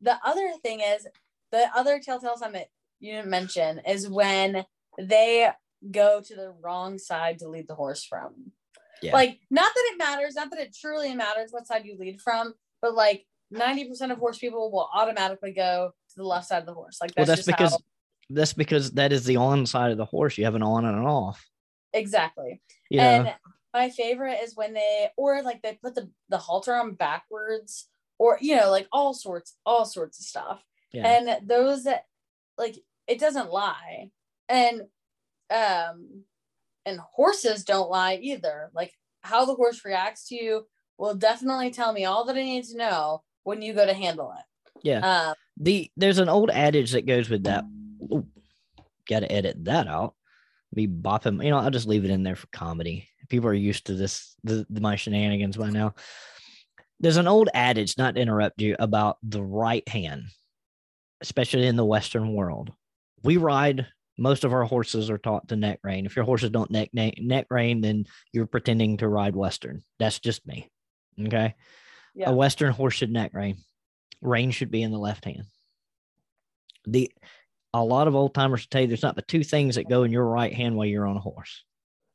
[0.00, 1.06] the other thing is
[1.52, 2.68] the other telltale sign that
[3.00, 4.64] you didn't mention is when
[4.98, 5.50] they
[5.90, 8.52] go to the wrong side to lead the horse from.
[9.02, 9.12] Yeah.
[9.12, 12.54] Like, not that it matters, not that it truly matters what side you lead from,
[12.80, 16.74] but like 90% of horse people will automatically go to the left side of the
[16.74, 16.98] horse.
[17.00, 17.78] Like well, that's, that's just because how,
[18.30, 20.36] that's because that is the on side of the horse.
[20.38, 21.44] You have an on and an off.
[21.92, 22.60] exactly.
[22.90, 23.34] Know, And
[23.72, 28.38] my favorite is when they or like they put the the halter on backwards or
[28.40, 30.64] you know like all sorts all sorts of stuff.
[30.92, 31.06] yeah.
[31.06, 32.04] and those that
[32.56, 34.10] like it doesn't lie
[34.48, 34.82] and
[35.50, 36.22] um
[36.86, 40.66] and horses don't lie either like how the horse reacts to you
[40.98, 44.32] will definitely tell me all that i need to know when you go to handle
[44.36, 44.44] it
[44.82, 45.28] yeah.
[45.28, 47.64] um the there's an old adage that goes with that.
[49.08, 50.14] Got to edit that out.
[50.74, 51.42] Be bopping.
[51.44, 53.08] You know, I'll just leave it in there for comedy.
[53.28, 55.94] People are used to this, the, the my shenanigans by now.
[57.00, 60.24] There's an old adage, not to interrupt you, about the right hand,
[61.20, 62.72] especially in the Western world.
[63.22, 63.86] We ride.
[64.18, 66.06] Most of our horses are taught to neck rein.
[66.06, 69.82] If your horses don't neck neck, neck rein, then you're pretending to ride Western.
[69.98, 70.70] That's just me.
[71.20, 71.54] Okay.
[72.14, 73.58] yeah A Western horse should neck rein.
[74.22, 75.44] Rein should be in the left hand.
[76.86, 77.12] The
[77.80, 80.12] a lot of old timers tell you there's not the two things that go in
[80.12, 81.64] your right hand while you're on a horse: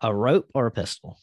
[0.02, 1.18] a rope or a pistol.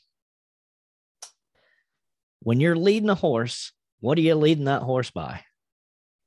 [2.40, 5.42] When you're leading a horse, what are you leading that horse by?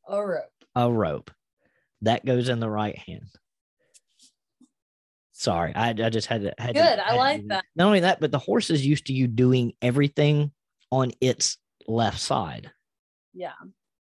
[0.07, 0.43] a rope
[0.75, 1.31] A rope.
[2.01, 3.29] That goes in the right hand.
[5.31, 6.53] Sorry, I, I just had to.
[6.57, 7.63] Had to- Good, I to like do that.
[7.75, 10.51] Not only that, but the horse is used to you doing everything
[10.91, 11.57] on its
[11.87, 12.71] left side,
[13.33, 13.53] yeah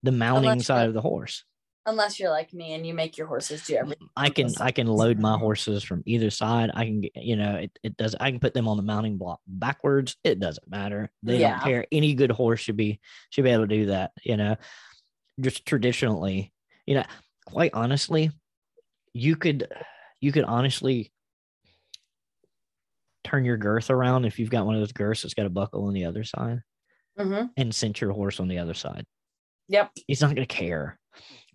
[0.04, 1.44] the mounting side of the horse.
[1.90, 4.88] Unless you're like me and you make your horses do everything I can I can
[4.88, 6.72] load my horses from either side.
[6.74, 9.40] I can you know it, it does I can put them on the mounting block
[9.48, 10.18] backwards.
[10.24, 11.10] It doesn't matter.
[11.24, 11.52] They Yeah.
[11.52, 11.86] don't care.
[11.92, 14.12] Any good horse should be should be able to do that.
[14.24, 14.58] You know,
[15.40, 16.54] just traditionally,
[16.86, 17.06] you know,
[17.46, 18.32] quite honestly,
[19.14, 19.68] you could
[20.22, 21.12] you could honestly
[23.24, 25.86] turn your girth around if you've got one of those girths that's got a buckle
[25.86, 26.62] on the other side
[27.18, 29.06] hmm and cinch your horse on the other side.
[29.68, 30.99] yep He's not going to care.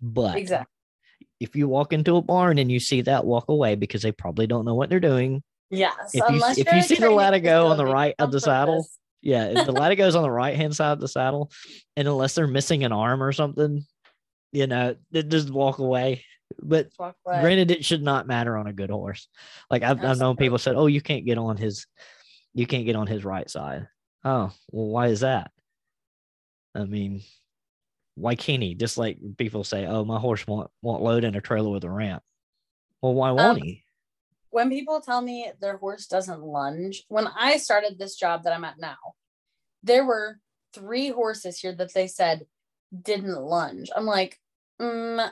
[0.01, 0.71] But exactly
[1.39, 4.47] if you walk into a barn and you see that, walk away because they probably
[4.47, 5.43] don't know what they're doing.
[5.69, 8.15] yes If you unless if you're you see the training ladder go on the right
[8.19, 8.87] of the saddle.
[9.21, 11.51] Yeah, if the latigo's on the right hand side of the saddle,
[11.95, 13.85] and unless they're missing an arm or something,
[14.51, 16.23] you know, they just walk away.
[16.61, 17.41] But walk away.
[17.41, 19.27] granted, it should not matter on a good horse.
[19.69, 21.87] Like I've, I've known people said, "Oh, you can't get on his,
[22.53, 23.87] you can't get on his right side."
[24.23, 25.51] Oh, well, why is that?
[26.75, 27.23] I mean,
[28.15, 28.73] why can't he?
[28.75, 31.89] Just like people say, "Oh, my horse won't won't load in a trailer with a
[31.89, 32.23] ramp."
[33.01, 33.83] Well, why won't Um, he?
[34.49, 38.63] when people tell me their horse doesn't lunge, when I started this job that I'm
[38.63, 38.97] at now,
[39.83, 40.39] there were
[40.73, 42.45] three horses here that they said
[43.01, 43.89] didn't lunge.
[43.95, 44.39] I'm like,
[44.81, 45.29] mm,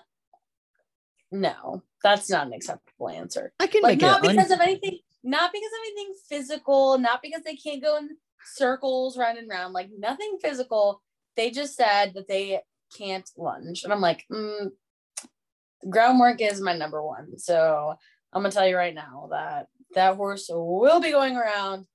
[1.31, 3.53] no, that's not an acceptable answer.
[3.59, 4.27] I can Like, make not it.
[4.29, 8.17] un- because of anything, not because of anything physical, not because they can't go in
[8.43, 11.01] circles round and round, like nothing physical.
[11.35, 12.59] They just said that they
[12.97, 13.83] can't lunge.
[13.83, 14.71] And I'm like, mm,
[15.89, 17.37] groundwork is my number one.
[17.37, 17.95] So
[18.31, 21.85] I'm gonna tell you right now that that horse will be going around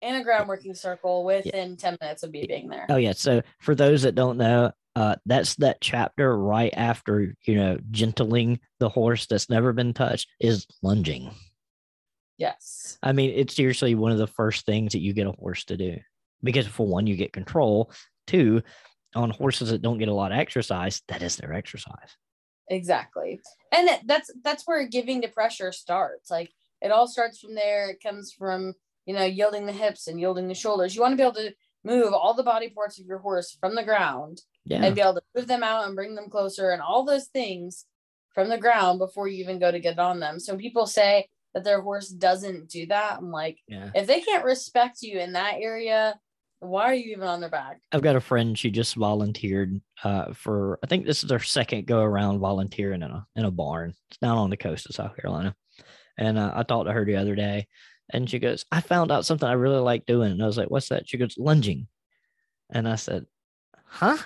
[0.00, 2.86] in a ground working circle within 10 minutes of me being there.
[2.88, 3.12] Oh yeah.
[3.12, 8.60] So for those that don't know, uh, that's that chapter right after you know gentling
[8.78, 11.30] the horse that's never been touched is lunging.
[12.36, 12.98] Yes.
[13.02, 15.76] I mean, it's seriously one of the first things that you get a horse to
[15.76, 15.98] do
[16.42, 17.92] because for one, you get control.
[18.26, 18.62] Two,
[19.14, 22.16] on horses that don't get a lot of exercise, that is their exercise.
[22.68, 23.40] Exactly.
[23.72, 26.30] And that- that's that's where giving to pressure starts.
[26.30, 26.50] Like
[26.80, 27.90] it all starts from there.
[27.90, 28.74] It comes from,
[29.06, 30.94] you know, yielding the hips and yielding the shoulders.
[30.94, 31.54] You want to be able to
[31.84, 34.84] move all the body parts of your horse from the ground Yeah.
[34.84, 37.86] and be able to move them out and bring them closer and all those things
[38.34, 40.38] from the ground before you even go to get on them.
[40.40, 43.90] So people say that their horse doesn't do that, I'm like, yeah.
[43.94, 46.18] if they can't respect you in that area,
[46.62, 47.80] why are you even on their back?
[47.90, 48.56] I've got a friend.
[48.58, 50.78] She just volunteered uh, for.
[50.82, 53.94] I think this is her second go around volunteering in a in a barn.
[54.10, 55.56] It's down on the coast of South Carolina.
[56.16, 57.66] And uh, I talked to her the other day,
[58.12, 60.70] and she goes, "I found out something I really like doing." And I was like,
[60.70, 61.88] "What's that?" She goes, "Lunging."
[62.70, 63.26] And I said,
[63.84, 64.18] "Huh?"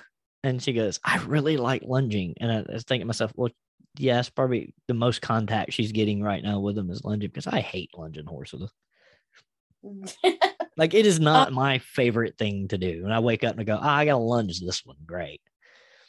[0.45, 3.51] And she goes, "I really like lunging." And I was thinking to myself, "Well,
[3.99, 7.61] yes, probably the most contact she's getting right now with them is lunging because I
[7.61, 8.71] hate lunging horses.
[10.77, 13.03] Like it is not my favorite thing to do.
[13.05, 14.97] And I wake up and I go, "Ah, I gotta lunge this one.
[15.07, 15.41] Great.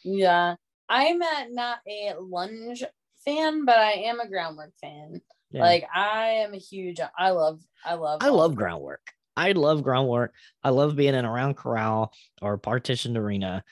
[0.03, 0.55] Yeah.
[0.89, 2.84] I'm uh, not a lunge
[3.26, 5.22] fan, but I am a groundwork fan.
[5.51, 5.63] Yeah.
[5.63, 9.11] Like I am a huge I love I love I love groundwork.
[9.36, 10.34] I love groundwork.
[10.63, 13.63] I love being in a round corral or partitioned arena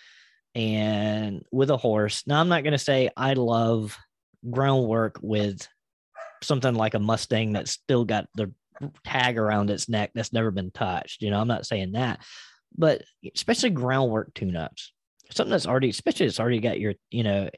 [0.53, 2.23] and with a horse.
[2.27, 3.97] Now I'm not gonna say I love
[4.49, 5.67] groundwork with
[6.43, 8.53] something like a Mustang that's still got the
[9.03, 11.21] tag around its neck that's never been touched.
[11.21, 12.21] You know, I'm not saying that,
[12.77, 13.03] but
[13.35, 14.93] especially groundwork tune-ups,
[15.31, 17.49] something that's already, especially it's already got your, you know,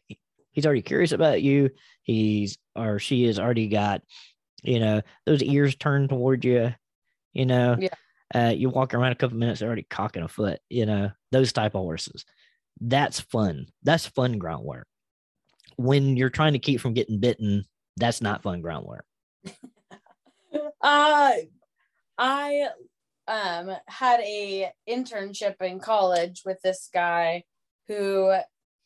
[0.51, 1.69] he's already curious about you.
[2.03, 4.01] He's or she has already got,
[4.63, 6.73] you know, those ears turned toward you.
[7.33, 7.89] You know, Yeah.
[8.33, 10.59] uh, you walk around a couple minutes, they're already cocking a foot.
[10.69, 12.25] You know, those type of horses.
[12.79, 13.67] That's fun.
[13.83, 14.87] That's fun groundwork.
[15.77, 17.65] When you're trying to keep from getting bitten,
[17.97, 19.05] that's not fun groundwork.
[20.81, 21.33] Uh
[22.17, 22.69] I
[23.27, 27.43] um had a internship in college with this guy
[27.87, 28.33] who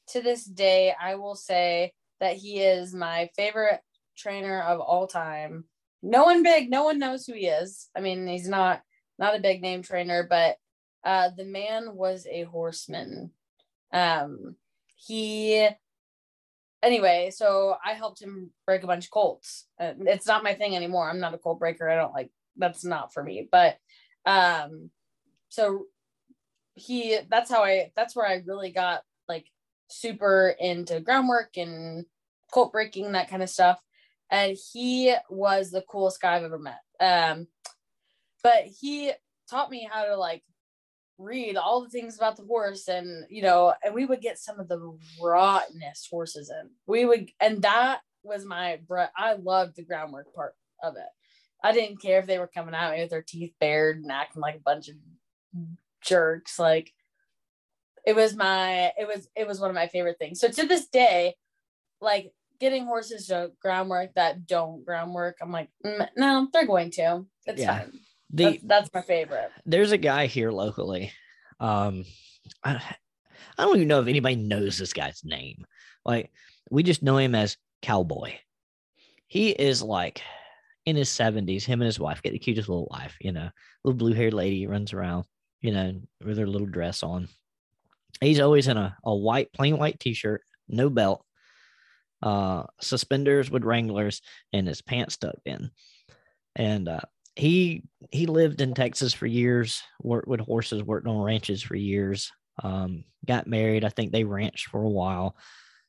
[0.10, 3.82] to this day I will say that he is my favorite
[4.18, 5.66] trainer of all time.
[6.04, 7.90] No one big, no one knows who he is.
[7.96, 8.82] I mean, he's not
[9.20, 10.58] not a big name trainer, but
[11.04, 13.32] uh the man was a horseman.
[13.94, 14.56] Um
[14.96, 15.68] he
[16.84, 19.68] anyway, so I helped him break a bunch of colts.
[19.80, 21.10] Uh, it's not my thing anymore.
[21.10, 21.90] I'm not a colt breaker.
[21.90, 23.48] I don't like that's not for me.
[23.52, 23.78] But
[24.26, 24.90] um,
[25.50, 25.86] so
[26.76, 29.46] he that's how I that's where I really got like
[29.90, 32.06] super into groundwork and
[32.52, 33.80] colt breaking that kind of stuff.
[34.30, 36.80] And he was the coolest guy I've ever met.
[37.00, 37.48] Um,
[38.44, 39.12] but he
[39.50, 40.44] taught me how to like
[41.22, 44.60] read all the things about the horse and you know and we would get some
[44.60, 46.70] of the rottenest horses in.
[46.88, 48.80] We would and that was my
[49.18, 51.10] i loved the groundwork part of it.
[51.64, 54.42] I didn't care if they were coming at me with their teeth bared and acting
[54.42, 54.96] like a bunch of
[56.02, 56.58] jerks.
[56.60, 56.94] Like
[58.06, 60.40] it was my it was it was one of my favorite things.
[60.40, 61.36] So to this day
[62.00, 67.26] like getting horses to groundwork that don't groundwork i'm like mm, no they're going to.
[67.46, 67.80] It's Yeah.
[67.80, 68.00] fine
[68.34, 71.12] The that's, that's my favorite there's a guy here locally.
[71.60, 72.06] Um,
[72.64, 72.82] I,
[73.58, 75.66] I don't even know if anybody knows this guy's name.
[76.06, 76.32] Like,
[76.70, 78.34] we just know him as Cowboy.
[79.28, 80.22] He is like
[80.86, 81.64] in his 70s.
[81.64, 83.50] Him and his wife get the cutest little wife, you know,
[83.84, 85.26] little blue haired lady runs around,
[85.62, 87.28] you know, with her little dress on.
[88.20, 91.26] He's always in a, a white, plain white t shirt, no belt,
[92.22, 94.22] uh, suspenders with Wranglers,
[94.54, 95.72] and his pants tucked in.
[96.56, 97.02] And uh,
[97.42, 97.82] he
[98.12, 102.32] he lived in Texas for years, worked with horses, worked on ranches for years.
[102.62, 103.84] Um, got married.
[103.84, 105.36] I think they ranched for a while,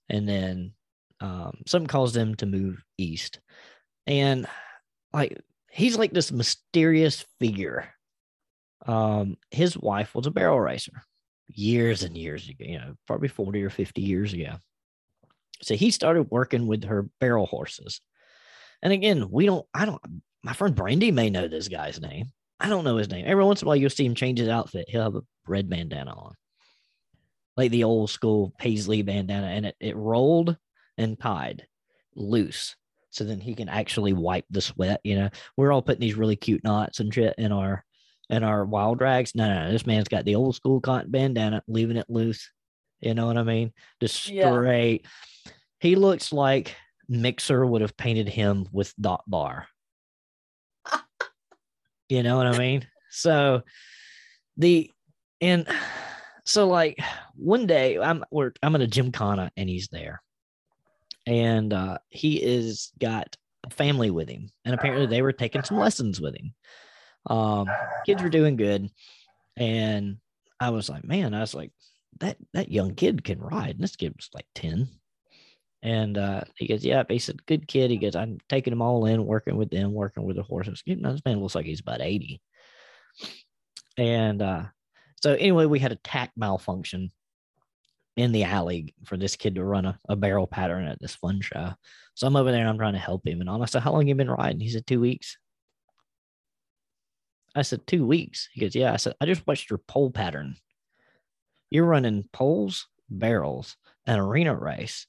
[0.09, 0.72] and then
[1.20, 3.38] um, something caused them to move east.
[4.07, 4.46] And
[5.12, 7.90] like he's like this mysterious figure.
[8.86, 11.03] Um, his wife was a barrel racer
[11.48, 14.55] years and years ago, you know, probably 40 or 50 years ago.
[15.61, 18.00] So he started working with her barrel horses.
[18.82, 20.00] And again, we don't, I don't,
[20.43, 22.26] my friend Brandy may know this guy's name.
[22.59, 23.24] I don't know his name.
[23.26, 24.86] Every once in a while, you'll see him change his outfit.
[24.88, 26.34] He'll have a red bandana on,
[27.57, 30.57] like the old school paisley bandana, and it, it rolled
[30.99, 31.66] and tied
[32.14, 32.76] loose.
[33.11, 35.01] So then he can actually wipe the sweat.
[35.05, 37.84] You know, we're all putting these really cute knots and shit in our
[38.30, 39.34] in our wild rags.
[39.34, 42.51] No, no, no, this man's got the old school cotton bandana, leaving it loose.
[43.01, 43.72] You know what I mean?
[44.01, 45.05] Just straight.
[45.45, 45.53] Yeah.
[45.80, 46.76] He looks like
[47.09, 49.66] Mixer would have painted him with dot bar.
[52.13, 52.87] You know what I mean?
[53.09, 53.63] So
[54.59, 54.91] the
[55.41, 55.67] and
[56.45, 56.99] so like
[57.37, 60.23] one day I'm we're I'm at a gymkhana and he's there.
[61.27, 63.35] And uh he is got
[63.65, 64.51] a family with him.
[64.67, 66.53] And apparently they were taking some lessons with him.
[67.31, 67.69] Um
[68.05, 68.91] kids were doing good.
[69.57, 70.19] And
[70.61, 71.73] I was like, man, I was like,
[72.21, 73.77] that that young kid can ride.
[73.77, 74.87] And this kid was like 10.
[75.83, 77.91] And uh, he goes, Yeah, he said, good kid.
[77.91, 80.83] He goes, I'm taking them all in, working with them, working with the horses.
[80.87, 82.41] You know, this man looks like he's about 80.
[83.99, 84.64] And uh,
[85.22, 87.11] so, anyway, we had a tack malfunction
[88.16, 91.41] in the alley for this kid to run a, a, barrel pattern at this fun
[91.41, 91.72] show.
[92.14, 93.41] So I'm over there and I'm trying to help him.
[93.41, 94.61] And I said, How long you been riding?
[94.61, 95.37] He said, Two weeks.
[97.57, 98.49] I said, Two weeks.
[98.53, 98.93] He goes, Yeah.
[98.93, 100.57] I said, I just watched your pole pattern.
[101.70, 103.76] You're running poles, barrels,
[104.07, 105.07] an arena race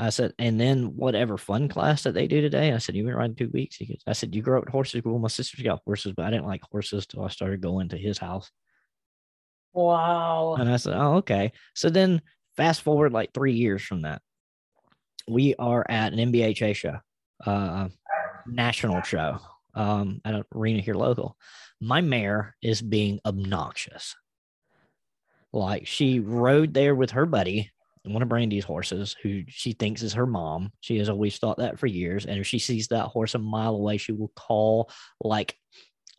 [0.00, 3.16] I said, and then whatever fun class that they do today, I said, you've been
[3.16, 3.76] riding two weeks.
[3.76, 5.02] He goes, I said, you grew up with horses.
[5.04, 7.98] Well, my sister's got horses, but I didn't like horses till I started going to
[7.98, 8.48] his house.
[9.72, 10.56] Wow.
[10.58, 11.52] And I said, oh, okay.
[11.74, 12.22] So then
[12.56, 14.22] fast forward like three years from that,
[15.26, 16.98] we are at an NBHA show,
[17.44, 17.88] uh,
[18.46, 19.38] national show
[19.74, 21.36] um, at an arena here local.
[21.80, 24.14] My mare is being obnoxious.
[25.52, 27.70] Like she rode there with her buddy
[28.08, 30.72] one of Brandy's horses, who she thinks is her mom.
[30.80, 32.26] She has always thought that for years.
[32.26, 34.90] And if she sees that horse a mile away, she will call
[35.20, 35.56] like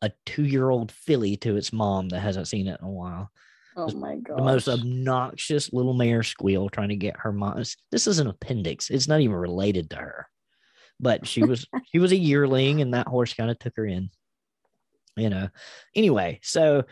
[0.01, 3.31] a two year old filly to its mom that hasn't seen it in a while.
[3.75, 4.37] Oh my god!
[4.37, 7.63] The most obnoxious little mare squeal trying to get her mom.
[7.91, 8.89] This is an appendix.
[8.89, 10.27] It's not even related to her,
[10.99, 14.09] but she was she was a yearling, and that horse kind of took her in.
[15.15, 15.49] You know.
[15.95, 16.83] Anyway, so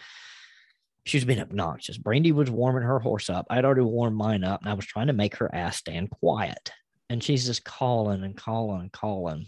[1.08, 1.98] she was being obnoxious.
[1.98, 3.48] Brandy was warming her horse up.
[3.50, 6.72] I'd already warmed mine up, and I was trying to make her ass stand quiet.
[7.10, 9.48] And she's just calling and calling and calling.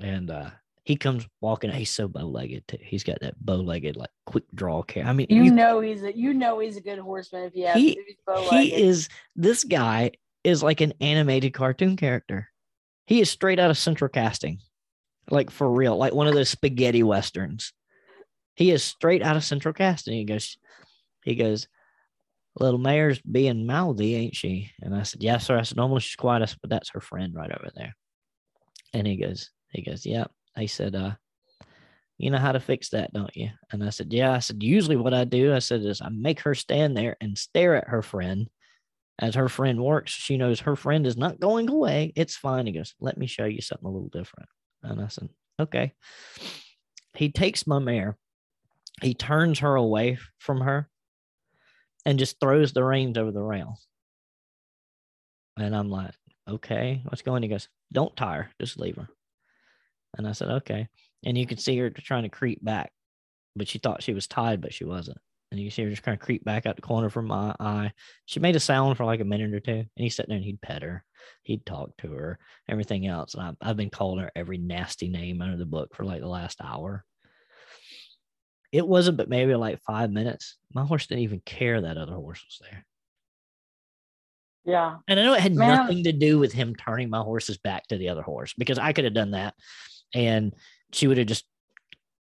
[0.00, 0.50] And uh,
[0.84, 1.70] he comes walking.
[1.70, 2.78] He's so bow legged too.
[2.80, 5.04] He's got that bow legged, like quick draw care.
[5.04, 7.60] I mean, you, you, know he's a you know he's a good horseman if he
[7.62, 7.76] has.
[7.76, 8.00] He,
[8.48, 9.10] he is.
[9.36, 10.12] This guy
[10.42, 12.48] is like an animated cartoon character.
[13.06, 14.60] He is straight out of Central Casting,
[15.30, 17.74] like for real, like one of those spaghetti westerns.
[18.54, 20.14] He is straight out of Central Casting.
[20.14, 20.56] He goes,
[21.24, 21.68] he goes,
[22.58, 24.70] little mare's being mouthy, ain't she?
[24.80, 25.58] And I said, yes, sir.
[25.58, 26.54] I said, normally she's quiet.
[26.60, 27.94] But that's her friend right over there.
[28.92, 30.30] And he goes, he goes, yep.
[30.56, 30.60] Yeah.
[30.60, 31.12] He said, uh,
[32.16, 33.50] you know how to fix that, don't you?
[33.70, 34.32] And I said, yeah.
[34.32, 37.38] I said, usually what I do, I said, is I make her stand there and
[37.38, 38.48] stare at her friend.
[39.20, 42.12] As her friend works, she knows her friend is not going away.
[42.14, 42.66] It's fine.
[42.66, 44.48] He goes, let me show you something a little different.
[44.82, 45.92] And I said, okay.
[47.14, 48.16] He takes my mare.
[49.02, 50.88] He turns her away from her
[52.08, 53.78] and just throws the reins over the rail.
[55.58, 56.14] And I'm like,
[56.48, 57.42] okay, what's going?
[57.42, 59.10] He goes, don't tire, just leave her.
[60.16, 60.88] And I said, okay.
[61.26, 62.92] And you could see her trying to creep back,
[63.54, 65.18] but she thought she was tied, but she wasn't.
[65.50, 67.92] And you see her just kind of creep back out the corner from my eye.
[68.24, 70.44] She made a sound for like a minute or two, and he'd sit there and
[70.44, 71.04] he'd pet her,
[71.42, 72.38] he'd talk to her,
[72.70, 73.34] everything else.
[73.34, 76.26] And I've, I've been calling her every nasty name under the book for like the
[76.26, 77.04] last hour.
[78.72, 80.56] It wasn't, but maybe like five minutes.
[80.74, 82.84] My horse didn't even care that other horse was there.
[84.64, 84.96] Yeah.
[85.08, 85.76] And I know it had Man.
[85.76, 88.92] nothing to do with him turning my horse's back to the other horse because I
[88.92, 89.54] could have done that
[90.14, 90.54] and
[90.92, 91.46] she would have just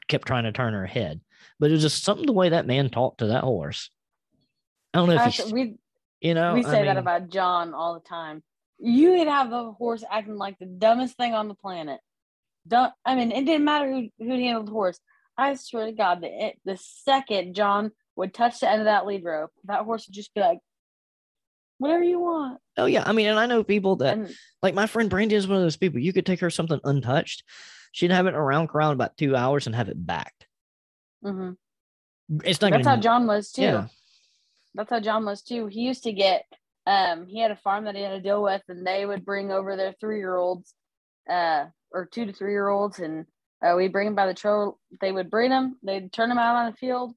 [0.08, 1.20] kept trying to turn her head.
[1.60, 3.90] But it was just something the way that man talked to that horse.
[4.94, 5.76] I don't know if he's, we,
[6.22, 8.44] you know, we say I mean, that about John all the time.
[8.80, 12.00] You would have a horse acting like the dumbest thing on the planet.
[12.68, 15.00] Dumb, I mean, it didn't matter who who handled the horse.
[15.38, 19.06] I swear to God, the it, the second John would touch the end of that
[19.06, 20.60] lead rope, that horse would just be like,
[21.78, 24.88] "Whatever you want." Oh yeah, I mean, and I know people that and, like my
[24.88, 26.00] friend Brandy is one of those people.
[26.00, 27.44] You could take her something untouched,
[27.92, 30.48] She'd have it around around about two hours and have it backed.
[31.24, 31.52] hmm
[32.44, 32.98] It's not That's how.
[32.98, 33.64] John was too.
[33.64, 33.88] yeah.
[34.74, 35.68] That's how John was too.
[35.68, 36.46] He used to get
[36.88, 39.52] um he had a farm that he had to deal with and they would bring
[39.52, 40.74] over their three year olds
[41.30, 43.26] uh or two to three year olds and
[43.64, 44.80] uh, we'd bring them by the trail.
[45.00, 47.14] They would bring them they'd turn them out on the field.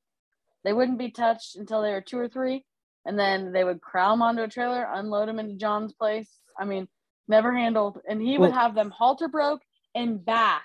[0.65, 2.65] They wouldn't be touched until they were two or three.
[3.07, 6.31] And then they would crowd them onto a trailer unload them into john's place.
[6.59, 6.89] I mean
[7.29, 8.01] never handled.
[8.09, 9.63] And he would have them halter broke
[9.95, 10.65] and backed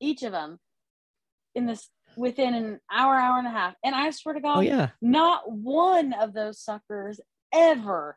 [0.00, 0.58] each of them
[1.54, 3.74] in this within an hour hour and a half.
[3.84, 4.90] And i swear to god Oh yeah.
[5.00, 7.20] not one of those suckers
[7.52, 8.16] ever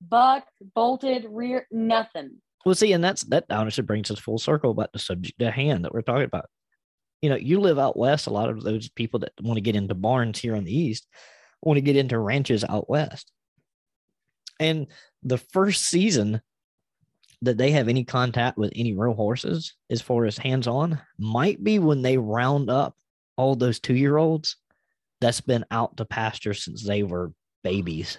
[0.00, 2.40] bucked, bolted, rear, nothing.
[2.64, 5.84] Well, see, and that's that honestly brings us full circle about the subject at hand
[5.84, 6.46] that we're talking about.
[7.22, 8.26] You know, you live out west.
[8.26, 11.06] A lot of those people that want to get into barns here on the east
[11.62, 13.30] want to get into ranches out west.
[14.58, 14.86] And
[15.22, 16.40] the first season
[17.42, 21.62] that they have any contact with any real horses, as far as hands on, might
[21.62, 22.94] be when they round up
[23.36, 24.56] all those two year olds
[25.20, 27.32] that's been out to pasture since they were
[27.64, 28.18] babies.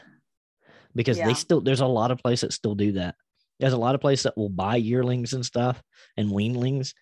[0.95, 1.27] Because Yeah.
[1.27, 3.15] they still, there's a lot of places that still do that.
[3.61, 5.81] There's a lot of places that will buy yearlings and stuff
[6.17, 6.93] and weanlings.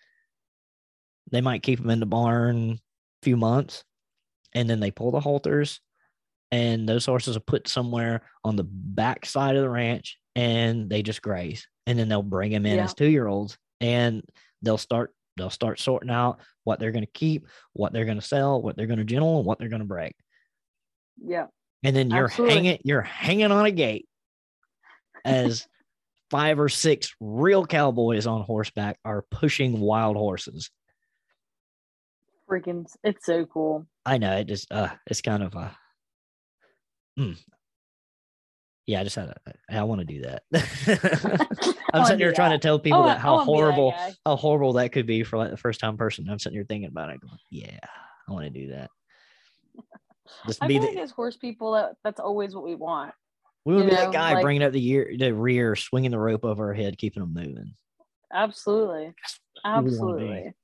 [1.32, 2.78] They might keep them in the barn a
[3.24, 3.82] few months
[4.54, 5.80] and then they pull the halters
[6.52, 11.02] and those horses are put somewhere on the back side of the ranch and they
[11.02, 12.84] just graze and then they'll bring them in Yeah.
[12.84, 14.22] as two year olds and
[14.62, 18.26] they'll start they'll start sorting out what they're going to keep what they're going to
[18.26, 20.14] sell what they're going to gentle and what they're going to break
[21.24, 21.46] Yeah.
[21.84, 22.54] and then you're Absolutely.
[22.56, 24.06] hanging you're hanging on a gate
[25.24, 25.66] as
[26.30, 30.70] five or six real cowboys on horseback are pushing wild horses
[32.48, 33.86] Freaking, it's so cool.
[34.04, 35.70] i know it just uh it's kind of uh
[37.18, 37.38] mm.
[38.86, 40.42] yeah i just had a, i want to do that
[41.92, 44.72] i'm sitting here trying to tell people I that how wanna that horrible how horrible
[44.74, 47.20] that could be for like the first time person i'm sitting here thinking about it
[47.20, 47.78] going yeah
[48.28, 48.90] i want to do that
[50.46, 53.12] just I be feel the, like as horse people, that, that's always what we want.
[53.64, 56.18] We would you be that guy like- bringing up the year the rear swinging the
[56.18, 57.74] rope over our head keeping them moving
[58.32, 59.14] Absolutely.
[59.64, 59.88] who we wanna be.
[59.88, 60.54] Absolutely.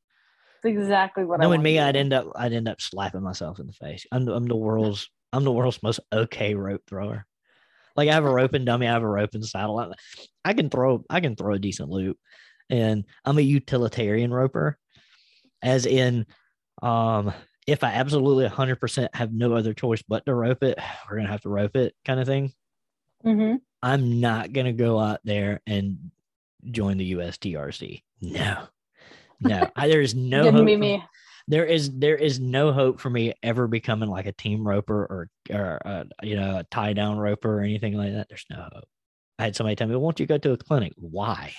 [0.56, 3.66] It's exactly what I knowing me, I'd end up I'd end up slapping myself in
[3.66, 4.06] the face.
[4.12, 7.26] I'm the, I'm the world's I'm the world's most okay rope thrower.
[7.96, 9.78] Like I have a rope and dummy, I have a rope and saddle.
[9.78, 9.92] I,
[10.44, 12.18] I can throw I can throw a decent loop,
[12.70, 14.78] and I'm a utilitarian roper,
[15.62, 16.26] as in,
[16.82, 17.32] um,
[17.66, 20.78] if I absolutely 100% have no other choice but to rope it,
[21.08, 22.52] we're gonna have to rope it, kind of thing.
[23.24, 23.60] Mhm.
[23.82, 26.10] I'm not gonna go out there and
[26.70, 28.02] join the USTRC.
[28.20, 28.66] No,
[29.40, 31.02] no, I, there is no hope for- me.
[31.48, 35.30] there is there is no hope for me ever becoming like a team roper or
[35.50, 38.28] or uh, you know a tie down roper or anything like that.
[38.28, 38.84] There's no hope.
[39.38, 41.52] I had somebody tell me, "Won't you go to a clinic?" Why?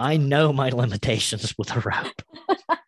[0.00, 2.22] I know my limitations with a rope.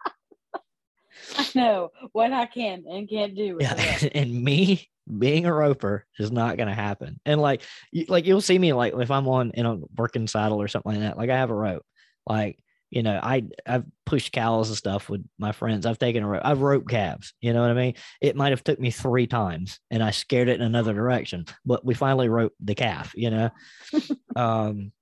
[1.37, 3.57] I know what I can and can't do.
[3.57, 7.21] With Yeah, and me being a roper is not going to happen.
[7.25, 10.61] And like, you, like you'll see me like if I'm on in a working saddle
[10.61, 11.19] or something like that.
[11.19, 11.85] Like I have a rope.
[12.27, 12.59] Like
[12.95, 15.85] you know, I I've pushed cows and stuff with my friends.
[15.85, 16.43] I've taken a rope.
[16.45, 17.35] I've roped calves.
[17.41, 17.95] You know what I mean?
[18.21, 21.47] It might have took me three times, and I scared it in another direction.
[21.67, 23.13] But we finally roped the calf.
[23.17, 23.51] You know,
[24.37, 24.93] um,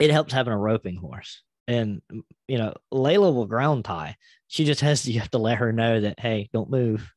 [0.00, 1.42] it helps having a roping horse.
[1.68, 2.00] And
[2.48, 4.16] you know, Layla will ground tie.
[4.48, 7.12] She just has to, you have to let her know that hey, don't move.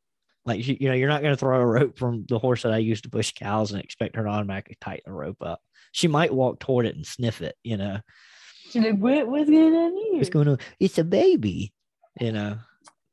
[0.46, 2.74] Like you, you know, you're not going to throw a rope from the horse that
[2.74, 5.62] I used to push cows and expect her to automatically tighten the rope up.
[5.91, 7.56] She might walk toward it and sniff it.
[7.64, 8.00] You know,
[8.70, 10.16] She's like, what, what's going on here?
[10.16, 10.58] what's going on?
[10.80, 11.74] It's a baby.
[12.20, 12.58] You know.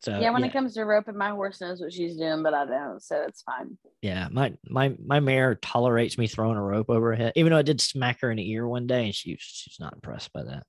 [0.03, 2.65] So yeah, when it comes to roping, my horse knows what she's doing, but I
[2.65, 3.77] don't, so it's fine.
[4.01, 7.59] yeah, my my my mare tolerates me throwing a rope over her head, even though
[7.59, 10.43] I did smack her in the ear one day, and she she's not impressed by
[10.45, 10.65] that.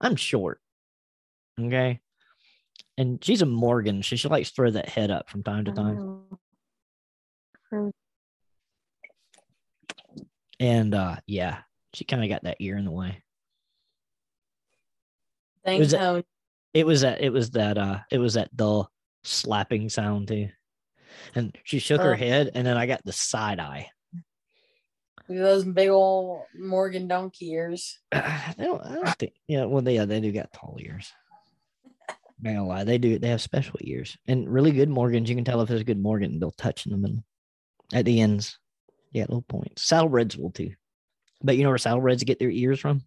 [0.00, 0.60] I'm short,
[1.60, 1.98] okay,
[2.98, 4.02] and she's a Morgan.
[4.02, 6.20] She, she likes to throw that head up from time to time.
[7.72, 7.92] Oh.
[10.60, 11.58] And uh yeah,
[11.94, 13.22] she kind of got that ear in the way.
[15.64, 16.24] Thanks, Was it- Tony.
[16.74, 18.90] It was that it was that uh it was that dull
[19.24, 20.48] slapping sound too.
[21.34, 23.90] And she shook her head and then I got the side eye.
[25.28, 27.98] Those big old Morgan donkey ears.
[28.12, 31.12] I don't, I don't think yeah, well they yeah, they do got tall ears.
[32.42, 34.16] Not gonna lie, they do they have special ears.
[34.26, 36.92] And really good Morgans, you can tell if it's a good Morgan, they'll touch in
[36.92, 37.24] the middle.
[37.94, 38.58] At the ends.
[39.12, 39.88] Yeah, little points.
[39.88, 40.72] Saddlebreds will too.
[41.42, 43.02] But you know where saddlebreds get their ears from?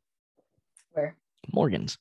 [0.93, 1.17] Where?
[1.51, 1.97] Morgans.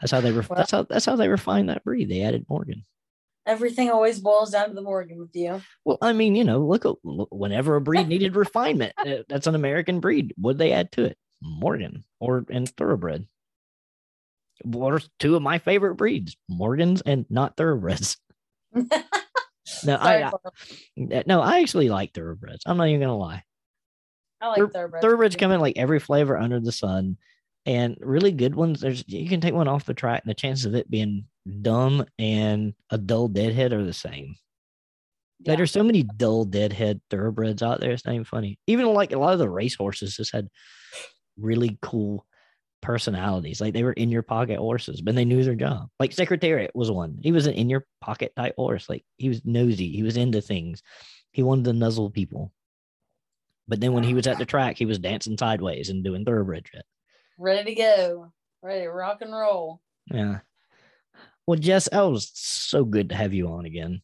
[0.00, 2.08] That's how they ref- Well- that's how that's how they refined that breed.
[2.08, 2.84] They added Morgan.
[3.46, 5.60] Everything always boils down to the Morgan with you.
[5.84, 9.54] Well, I mean, you know, look, look whenever a breed needed refinement, uh, that's an
[9.54, 10.32] American breed.
[10.38, 11.18] Would they add to it?
[11.42, 13.26] Morgan or and thoroughbred.
[14.62, 16.36] What are two of my favorite breeds?
[16.48, 18.16] Morgans and not thoroughbreds.
[18.74, 18.84] no,
[19.84, 22.62] Sorry, I, I no, I actually like thoroughbreds.
[22.66, 23.42] I'm not even gonna lie.
[24.40, 25.02] I like Thor- thoroughbreds.
[25.04, 27.16] Thoroughbreds come in like every flavor under the sun,
[27.66, 28.80] and really good ones.
[28.80, 31.24] There's you can take one off the track, and the chances of it being
[31.62, 34.36] dumb and a dull deadhead are the same.
[35.40, 35.56] Like, Yeah.
[35.56, 37.90] there's so many dull deadhead thoroughbreds out there.
[37.92, 38.58] It's not even funny.
[38.66, 40.48] Even like a lot of the race horses just had
[41.38, 42.24] really cool
[42.84, 43.60] personalities.
[43.60, 45.88] Like they were in your pocket horses, but they knew their job.
[45.98, 47.18] Like Secretariat was one.
[47.20, 48.88] He was an in your pocket type horse.
[48.88, 49.90] Like he was nosy.
[49.90, 50.82] He was into things.
[51.32, 52.52] He wanted to nuzzle people.
[53.66, 56.68] But then when he was at the track, he was dancing sideways and doing thoroughbred
[56.70, 56.84] shit.
[57.38, 58.32] Ready to go.
[58.62, 59.80] Ready to rock and roll.
[60.12, 60.40] Yeah.
[61.46, 64.02] Well, Jess, that was so good to have you on again.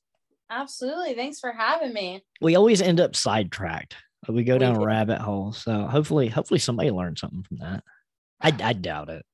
[0.51, 1.15] Absolutely.
[1.15, 2.25] Thanks for having me.
[2.41, 3.97] we always end up sidetracked.
[4.29, 5.53] We go We down a rabbit hole.
[5.53, 7.85] So hopefully, hopefully somebody learned something from that.
[8.41, 9.25] I, I doubt it.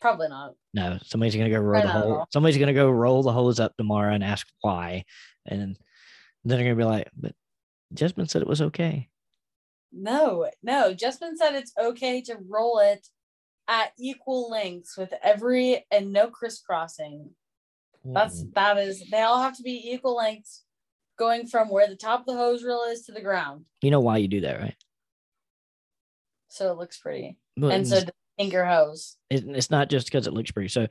[0.00, 0.54] Probably not.
[0.74, 2.26] No, somebody's gonna go roll I the hole.
[2.32, 5.04] Somebody's gonna go roll the hose up tomorrow and ask why,
[5.46, 5.76] and then
[6.44, 7.34] they're gonna be like, "But
[7.94, 9.08] Jessamyn said it was okay."
[9.92, 10.94] No, no.
[10.94, 13.06] Justin said it's okay to roll it
[13.68, 17.30] at equal lengths with every and no crisscrossing.
[18.04, 18.54] That's Mm-mm.
[18.54, 20.64] that is they all have to be equal lengths
[21.18, 23.66] going from where the top of the hose reel is to the ground.
[23.82, 24.76] you know why you do that, right?
[26.48, 27.38] So it looks pretty.
[27.56, 28.00] Well, and so
[28.42, 29.16] finger hose.
[29.30, 30.68] it- it's not just because it looks pretty.
[30.68, 30.86] So,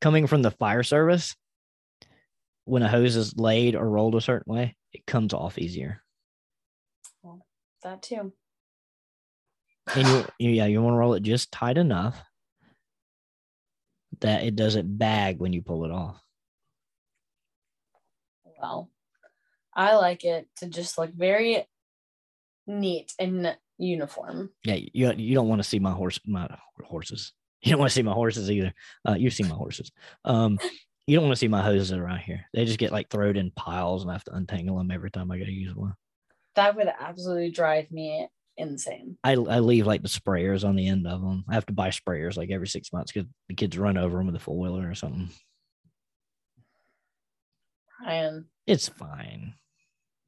[0.00, 1.34] coming from the fire service,
[2.64, 6.02] when a hose is laid or rolled a certain way, it comes off easier.
[7.82, 8.32] That too.
[9.94, 12.18] and you, you yeah you want to roll it just tight enough
[14.20, 16.18] that it doesn't bag when you pull it off
[18.58, 18.88] Well,
[19.76, 21.66] I like it to just look very
[22.66, 24.50] neat and uniform.
[24.64, 26.48] yeah you, you don't want to see my horse my
[26.84, 27.32] horses.
[27.62, 28.72] You don't want to see my horses either.
[29.08, 29.90] Uh you see my horses.
[30.24, 30.58] Um
[31.06, 32.44] you don't want to see my hoses around here.
[32.52, 35.30] They just get like thrown in piles and i have to untangle them every time
[35.30, 35.94] i gotta use one.
[36.56, 39.18] That would absolutely drive me insane.
[39.24, 41.88] I, I leave like the sprayers on the end of them i have to buy
[41.88, 44.88] sprayers like every six months because the kids run over them with a four wheeler
[44.88, 45.28] or something.
[48.04, 49.54] Ryan, it's fine.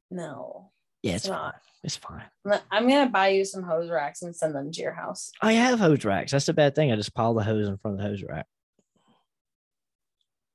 [0.09, 0.71] No.
[1.07, 1.55] Yeah It's it's, not.
[1.83, 2.23] it's fine
[2.71, 5.31] I'm gonna buy you some hose racks and send them to your house.
[5.41, 6.31] I have hose racks.
[6.31, 6.91] That's the bad thing.
[6.91, 8.45] I just pile the hose in front of the hose rack.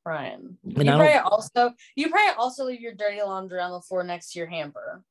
[0.05, 0.59] Ryan.
[0.65, 4.33] And you probably also you probably also leave your dirty laundry on the floor next
[4.33, 5.03] to your hamper.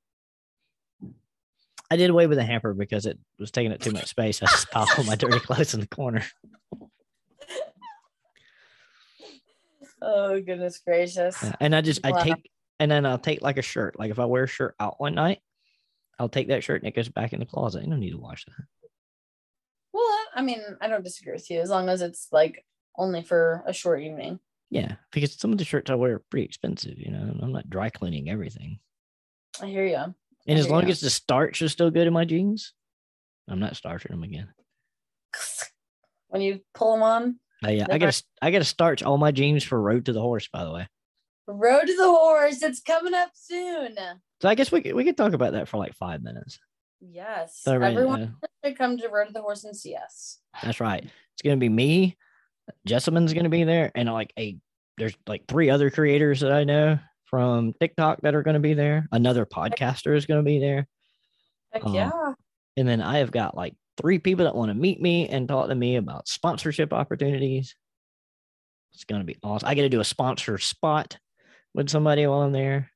[1.89, 4.41] I did away with the hamper because it was taking up too much space.
[4.41, 6.23] I just piled all my dirty clothes in the corner.
[10.01, 11.43] Oh goodness gracious.
[11.59, 12.49] And I just I take
[12.81, 13.99] and then I'll take like a shirt.
[13.99, 15.39] Like if I wear a shirt out one night,
[16.17, 17.83] I'll take that shirt and it goes back in the closet.
[17.83, 18.65] You don't need to wash that.
[19.93, 22.65] Well, I mean, I don't disagree with you as long as it's like
[22.97, 24.39] only for a short evening.
[24.71, 26.97] Yeah, because some of the shirts I wear are pretty expensive.
[26.97, 28.79] You know, I'm not dry cleaning everything.
[29.61, 30.15] I hear you.
[30.47, 30.89] And as long ya.
[30.89, 32.73] as the starch is still good in my jeans,
[33.47, 34.47] I'm not starching them again.
[36.29, 39.63] When you pull them on, I, uh, I gotta I gotta starch all my jeans
[39.63, 40.47] for Road to the Horse.
[40.51, 40.87] By the way.
[41.51, 42.61] Road to the horse.
[42.63, 43.95] It's coming up soon.
[44.41, 46.59] So I guess we could, we could talk about that for like five minutes.
[46.99, 50.39] Yes, So, right, everyone uh, should come to road to the horse and see us.
[50.61, 51.03] that's right.
[51.03, 52.15] It's gonna be me.
[52.87, 54.57] Jessamyn's gonna be there, and like a
[54.97, 59.07] there's like three other creators that I know from TikTok that are gonna be there.
[59.11, 60.87] Another podcaster is gonna be there,
[61.71, 62.33] Heck Um, yeah.
[62.77, 65.69] and then I have got like three people that want to meet me and talk
[65.69, 67.75] to me about sponsorship opportunities.
[68.93, 69.67] It's gonna be awesome.
[69.67, 71.17] I get to do a sponsor spot
[71.73, 72.91] with somebody while I'm there.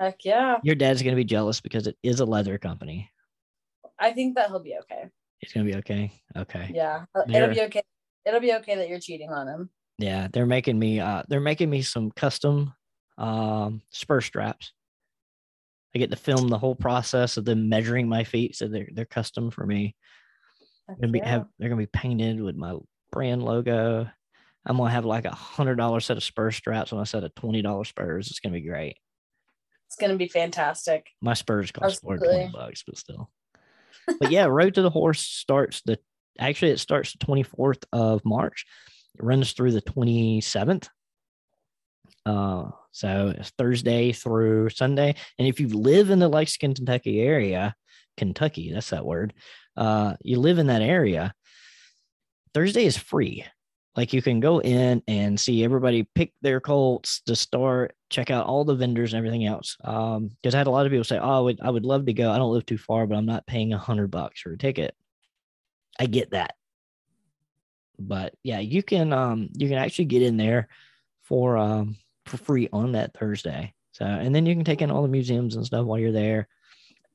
[0.00, 0.58] Heck yeah.
[0.62, 3.10] Your dad's gonna be jealous because it is a leather company.
[3.98, 5.08] I think that he'll be okay.
[5.40, 6.12] It's gonna be okay.
[6.36, 6.70] Okay.
[6.74, 7.04] Yeah.
[7.26, 7.82] There- It'll be okay.
[8.24, 9.70] It'll be okay that you're cheating on him.
[9.98, 12.72] Yeah, they're making me uh they're making me some custom
[13.16, 14.72] um spur straps.
[15.94, 19.04] I get to film the whole process of them measuring my feet, so they're they're
[19.04, 19.96] custom for me.
[21.00, 21.28] Gonna be yeah.
[21.28, 22.76] have they're gonna be painted with my
[23.10, 24.08] brand logo.
[24.68, 27.34] I'm gonna have like a hundred dollar set of spur straps and a set of
[27.34, 28.28] twenty dollar spurs.
[28.28, 28.96] It's gonna be great.
[29.86, 31.08] It's gonna be fantastic.
[31.20, 33.30] My spurs cost more than twenty bucks, but still.
[34.20, 35.98] But yeah, Road to the Horse starts the
[36.38, 38.64] actually it starts the 24th of March.
[39.18, 40.88] It runs through the 27th.
[42.24, 45.14] Uh, so it's Thursday through Sunday.
[45.38, 47.74] And if you live in the Lexington, Kentucky area,
[48.16, 49.34] Kentucky, that's that word.
[49.76, 51.32] Uh, you live in that area,
[52.54, 53.44] Thursday is free.
[53.96, 58.46] Like you can go in and see everybody pick their colts to start, check out
[58.46, 59.76] all the vendors and everything else.
[59.82, 62.06] Um, because I had a lot of people say, "Oh, I would, I would love
[62.06, 62.30] to go.
[62.30, 64.94] I don't live too far, but I'm not paying a hundred bucks for a ticket."
[65.98, 66.54] I get that.
[67.98, 70.68] But yeah, you can um you can actually get in there
[71.22, 71.96] for um
[72.26, 73.74] for free on that Thursday.
[73.92, 76.48] So and then you can take in all the museums and stuff while you're there.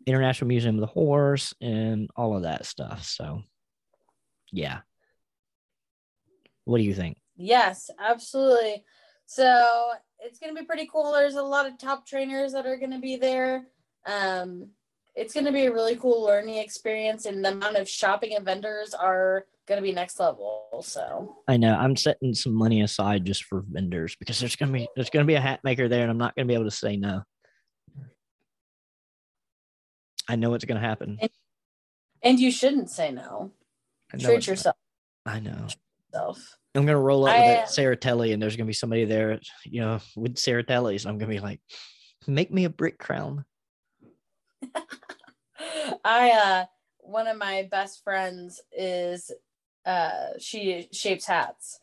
[0.06, 3.06] International Museum of the Horse and all of that stuff.
[3.06, 3.44] So
[4.52, 4.80] yeah.
[6.66, 7.18] What do you think?
[7.36, 8.84] Yes, absolutely.
[9.26, 11.12] So it's going to be pretty cool.
[11.12, 13.66] There's a lot of top trainers that are going to be there.
[14.06, 14.70] Um,
[15.16, 18.44] it's going to be a really cool learning experience, and the amount of shopping and
[18.44, 20.84] vendors are going to be next level.
[20.84, 24.80] So I know I'm setting some money aside just for vendors because there's going to
[24.80, 26.56] be there's going to be a hat maker there, and I'm not going to be
[26.56, 27.24] able to say no.
[30.28, 31.18] I know it's going to happen.
[31.22, 31.30] And,
[32.24, 33.52] and you shouldn't say no.
[34.18, 34.78] Treat yourself.
[35.26, 35.68] I know.
[36.14, 36.58] Yourself.
[36.76, 40.00] I'm gonna roll up I, with Serratelli, and there's gonna be somebody there, you know,
[40.16, 41.06] with Serratellis.
[41.06, 41.60] I'm gonna be like,
[42.28, 43.46] make me a brick crown.
[46.04, 46.66] I uh
[47.00, 49.32] one of my best friends is
[49.86, 51.80] uh she shapes hats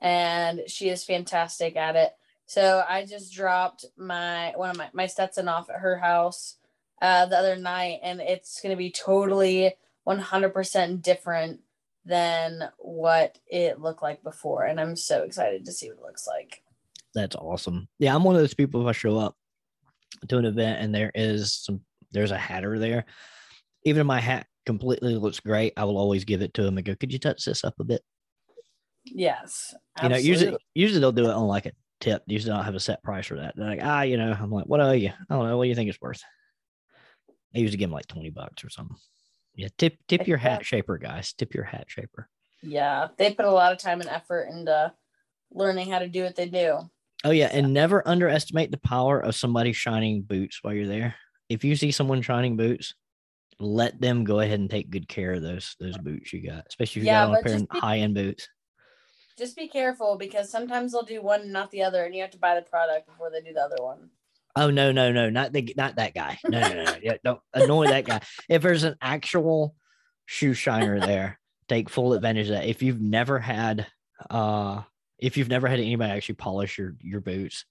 [0.00, 2.12] and she is fantastic at it.
[2.46, 6.56] So I just dropped my one of my, my Stetson off at her house
[7.00, 9.74] uh the other night and it's gonna be totally
[10.06, 11.60] 100% different
[12.04, 14.64] than what it looked like before.
[14.64, 16.62] And I'm so excited to see what it looks like.
[17.14, 17.88] That's awesome.
[17.98, 19.36] Yeah, I'm one of those people if I show up
[20.28, 21.80] to an event and there is some
[22.12, 23.04] there's a hatter there.
[23.84, 26.84] Even if my hat completely looks great, I will always give it to him and
[26.84, 28.02] go, Could you touch this up a bit?
[29.04, 29.74] Yes.
[29.98, 30.22] Absolutely.
[30.22, 32.22] You know, usually usually they'll do it on like a tip.
[32.26, 33.54] Usually don't have a set price for that.
[33.56, 35.10] They're like, ah, you know, I'm like, what are you?
[35.30, 35.56] I don't know.
[35.56, 36.22] What do you think it's worth?
[37.54, 38.96] I usually give them like 20 bucks or something.
[39.56, 41.32] Yeah, tip tip your hat shaper, guys.
[41.32, 42.28] Tip your hat shaper.
[42.62, 44.92] Yeah, they put a lot of time and effort into
[45.52, 46.78] learning how to do what they do.
[47.24, 51.14] Oh yeah, and never underestimate the power of somebody shining boots while you're there.
[51.48, 52.94] If you see someone shining boots,
[53.60, 57.00] let them go ahead and take good care of those those boots you got, especially
[57.00, 58.48] if you yeah, got on a pair of high end boots.
[59.38, 62.30] Just be careful because sometimes they'll do one and not the other, and you have
[62.32, 64.10] to buy the product before they do the other one.
[64.56, 66.38] Oh no, no, no, not the not that guy.
[66.44, 66.94] No, no, no.
[67.02, 68.20] Yeah, don't annoy that guy.
[68.48, 69.74] If there's an actual
[70.26, 72.66] shoe shiner there, take full advantage of that.
[72.66, 73.86] If you've never had
[74.30, 74.82] uh
[75.18, 77.64] if you've never had anybody actually polish your your boots,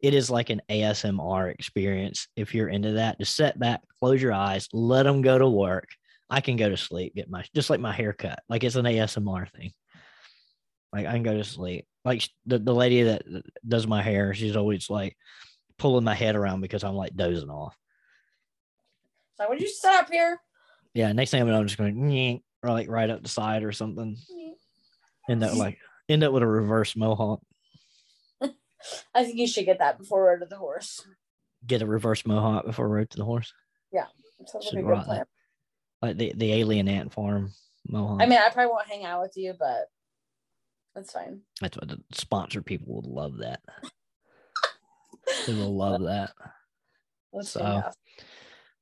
[0.00, 2.28] it is like an ASMR experience.
[2.36, 5.88] If you're into that, just sit back, close your eyes, let them go to work.
[6.30, 9.50] I can go to sleep, get my just like my haircut, like it's an ASMR
[9.50, 9.72] thing.
[10.92, 11.86] Like I can go to sleep.
[12.04, 13.22] Like the, the lady that
[13.66, 15.16] does my hair, she's always like,
[15.78, 17.76] pulling my head around because I'm like dozing off.
[19.36, 20.40] So would you sit up here?
[20.94, 23.72] Yeah, next thing I know, I'm just going or like right up the side or
[23.72, 24.16] something.
[25.28, 25.78] End up like
[26.08, 27.40] end up with a reverse mohawk.
[29.14, 31.06] I think you should get that before Road to the Horse.
[31.66, 33.52] Get a reverse mohawk before Road to the Horse.
[33.92, 34.06] Yeah,
[34.46, 35.24] sounds like a good plan.
[36.00, 37.52] Like the, the alien ant farm
[37.86, 38.22] mohawk.
[38.22, 39.88] I mean, I probably won't hang out with you, but
[40.94, 41.42] that's fine.
[41.60, 43.60] That's what the sponsor people would love that.
[45.46, 46.32] They will love that.
[47.32, 47.82] That's so,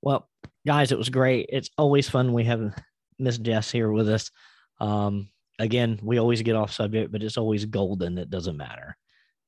[0.03, 0.29] well,
[0.67, 1.47] guys, it was great.
[1.51, 2.33] It's always fun.
[2.33, 2.75] We have
[3.19, 4.31] Miss Jess here with us.
[4.81, 5.29] Um,
[5.59, 8.19] again, we always get off subject, but it's always golden.
[8.19, 8.97] It doesn't matter.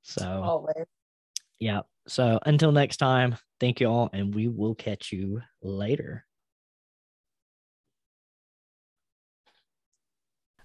[0.03, 0.87] So, always.
[1.59, 1.83] yeah.
[2.07, 6.25] So until next time, thank you all, and we will catch you later.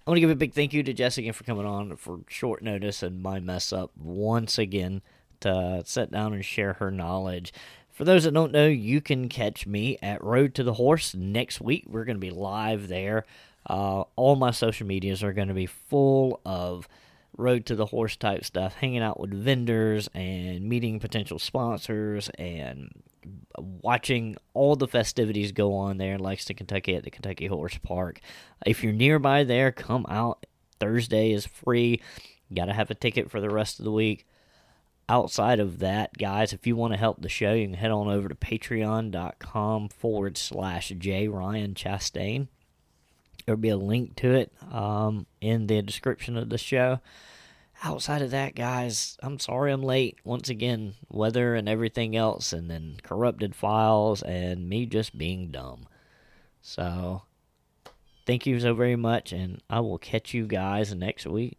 [0.06, 2.20] I want to give a big thank you to Jess again for coming on for
[2.28, 5.00] short notice and my mess up once again
[5.44, 7.52] to sit down and share her knowledge.
[7.90, 11.60] For those that don't know, you can catch me at Road to the Horse next
[11.60, 11.84] week.
[11.86, 13.24] We're going to be live there.
[13.68, 16.88] Uh, all my social medias are going to be full of
[17.36, 22.90] Road to the Horse type stuff, hanging out with vendors and meeting potential sponsors and
[23.56, 28.20] watching all the festivities go on there in Lexington, Kentucky at the Kentucky Horse Park.
[28.66, 30.46] If you're nearby there, come out.
[30.80, 32.02] Thursday is free.
[32.52, 34.26] Got to have a ticket for the rest of the week
[35.08, 38.08] outside of that, guys, if you want to help the show, you can head on
[38.08, 42.48] over to patreon.com forward slash J Ryan Chastain.
[43.44, 47.00] There'll be a link to it um, in the description of the show.
[47.82, 50.18] Outside of that, guys, I'm sorry I'm late.
[50.24, 55.86] Once again, weather and everything else, and then corrupted files, and me just being dumb.
[56.62, 57.22] So,
[58.26, 61.58] thank you so very much, and I will catch you guys next week.